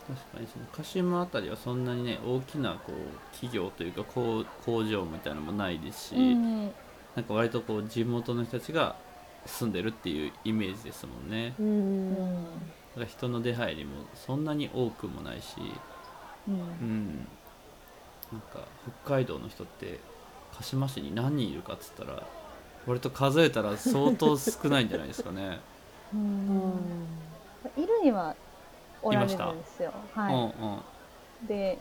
[0.08, 6.64] 確かにその鹿島あたりはそんなにね大きなこう企業というか工工場みたいなのもないですし、うん。
[7.16, 8.96] なんか割とこう地元の人たちが
[9.46, 11.56] 住んでるっていうイメージですもんね。
[11.60, 12.12] ううん。
[12.12, 12.50] んだ
[12.96, 15.56] から人の出入りもそんなに多くもないし
[16.48, 16.56] うん。
[16.56, 17.28] うん。
[18.32, 18.68] なんか
[19.06, 20.00] 北海道の人って
[20.56, 22.28] 鹿島市に何人いるかっつったら
[22.88, 25.60] 割と数えたら相当少ないんじゃないですかね。
[26.14, 27.08] うん。
[27.78, 28.36] いるには
[29.02, 29.92] おられるんですよ。
[30.14, 30.46] はい、うんう
[31.46, 31.48] ん。
[31.48, 31.78] で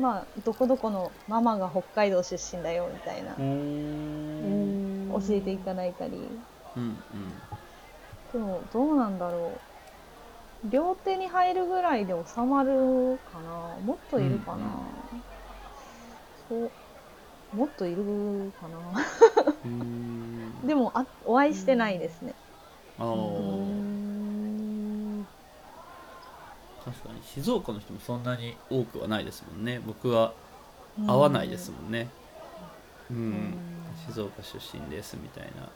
[0.00, 3.34] まあどこどこのママが北海道出身だよみたいな。
[5.12, 6.12] 教えていただいたり。
[6.76, 6.96] うん
[8.32, 9.52] でもどうなんだろ
[10.64, 10.70] う。
[10.70, 13.76] 両手に入るぐらいで収まるかな。
[13.84, 14.58] もっといるかな、
[16.48, 16.70] そう
[17.52, 18.78] もっといるかな。
[20.66, 22.34] でもあお会いしてないですね、
[22.98, 25.24] あー。
[26.84, 29.80] 確かに静岡の人もそんなに多くはないですもんね。
[29.84, 30.32] 僕は
[31.06, 32.08] 会わないですもんね。
[33.10, 33.54] うん、
[34.06, 35.68] 静岡出身ですみたいな。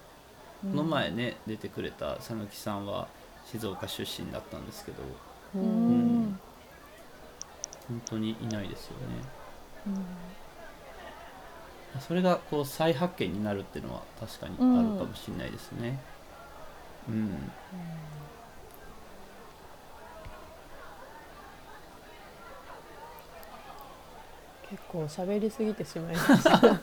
[0.64, 0.70] うん。
[0.70, 3.08] この前ね出てくれた佐貫さんは
[3.44, 5.02] 静岡出身だったんですけど。
[5.54, 6.40] ううんん。
[7.88, 9.04] 本当にいないですよね。
[9.88, 10.06] うん
[12.00, 15.98] それがこう再発見になるっていうのは確かにあるかもしれないですね。
[17.08, 17.52] うん、
[24.70, 26.80] 結構喋りすぎてしまいました。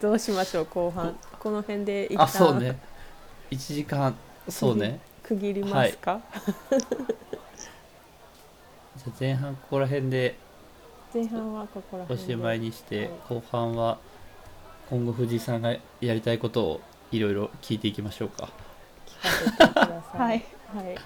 [0.00, 1.14] どうしましょう後半。
[1.38, 2.22] この辺で一旦。
[2.24, 2.78] あそうね。
[3.50, 4.14] 1時間。
[4.48, 5.00] そうね。
[5.22, 6.20] 区切りますか、
[8.96, 10.36] じゃあ前半ここら辺で
[11.12, 12.32] 前半はここらお辺で。
[12.32, 13.10] しまいにして、はい。
[13.28, 13.98] 後半は
[14.90, 16.80] 今後藤井さんがやりたいことを
[17.12, 18.48] いろいろ聞いていきましょうか
[19.06, 20.18] 聞かせてください。
[20.18, 20.44] はい、
[20.74, 20.96] はい、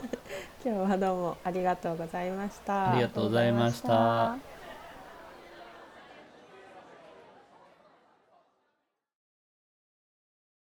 [0.64, 2.92] 今日はどうもありがとうございました。
[2.92, 4.57] ありがとうございましたありがとうございました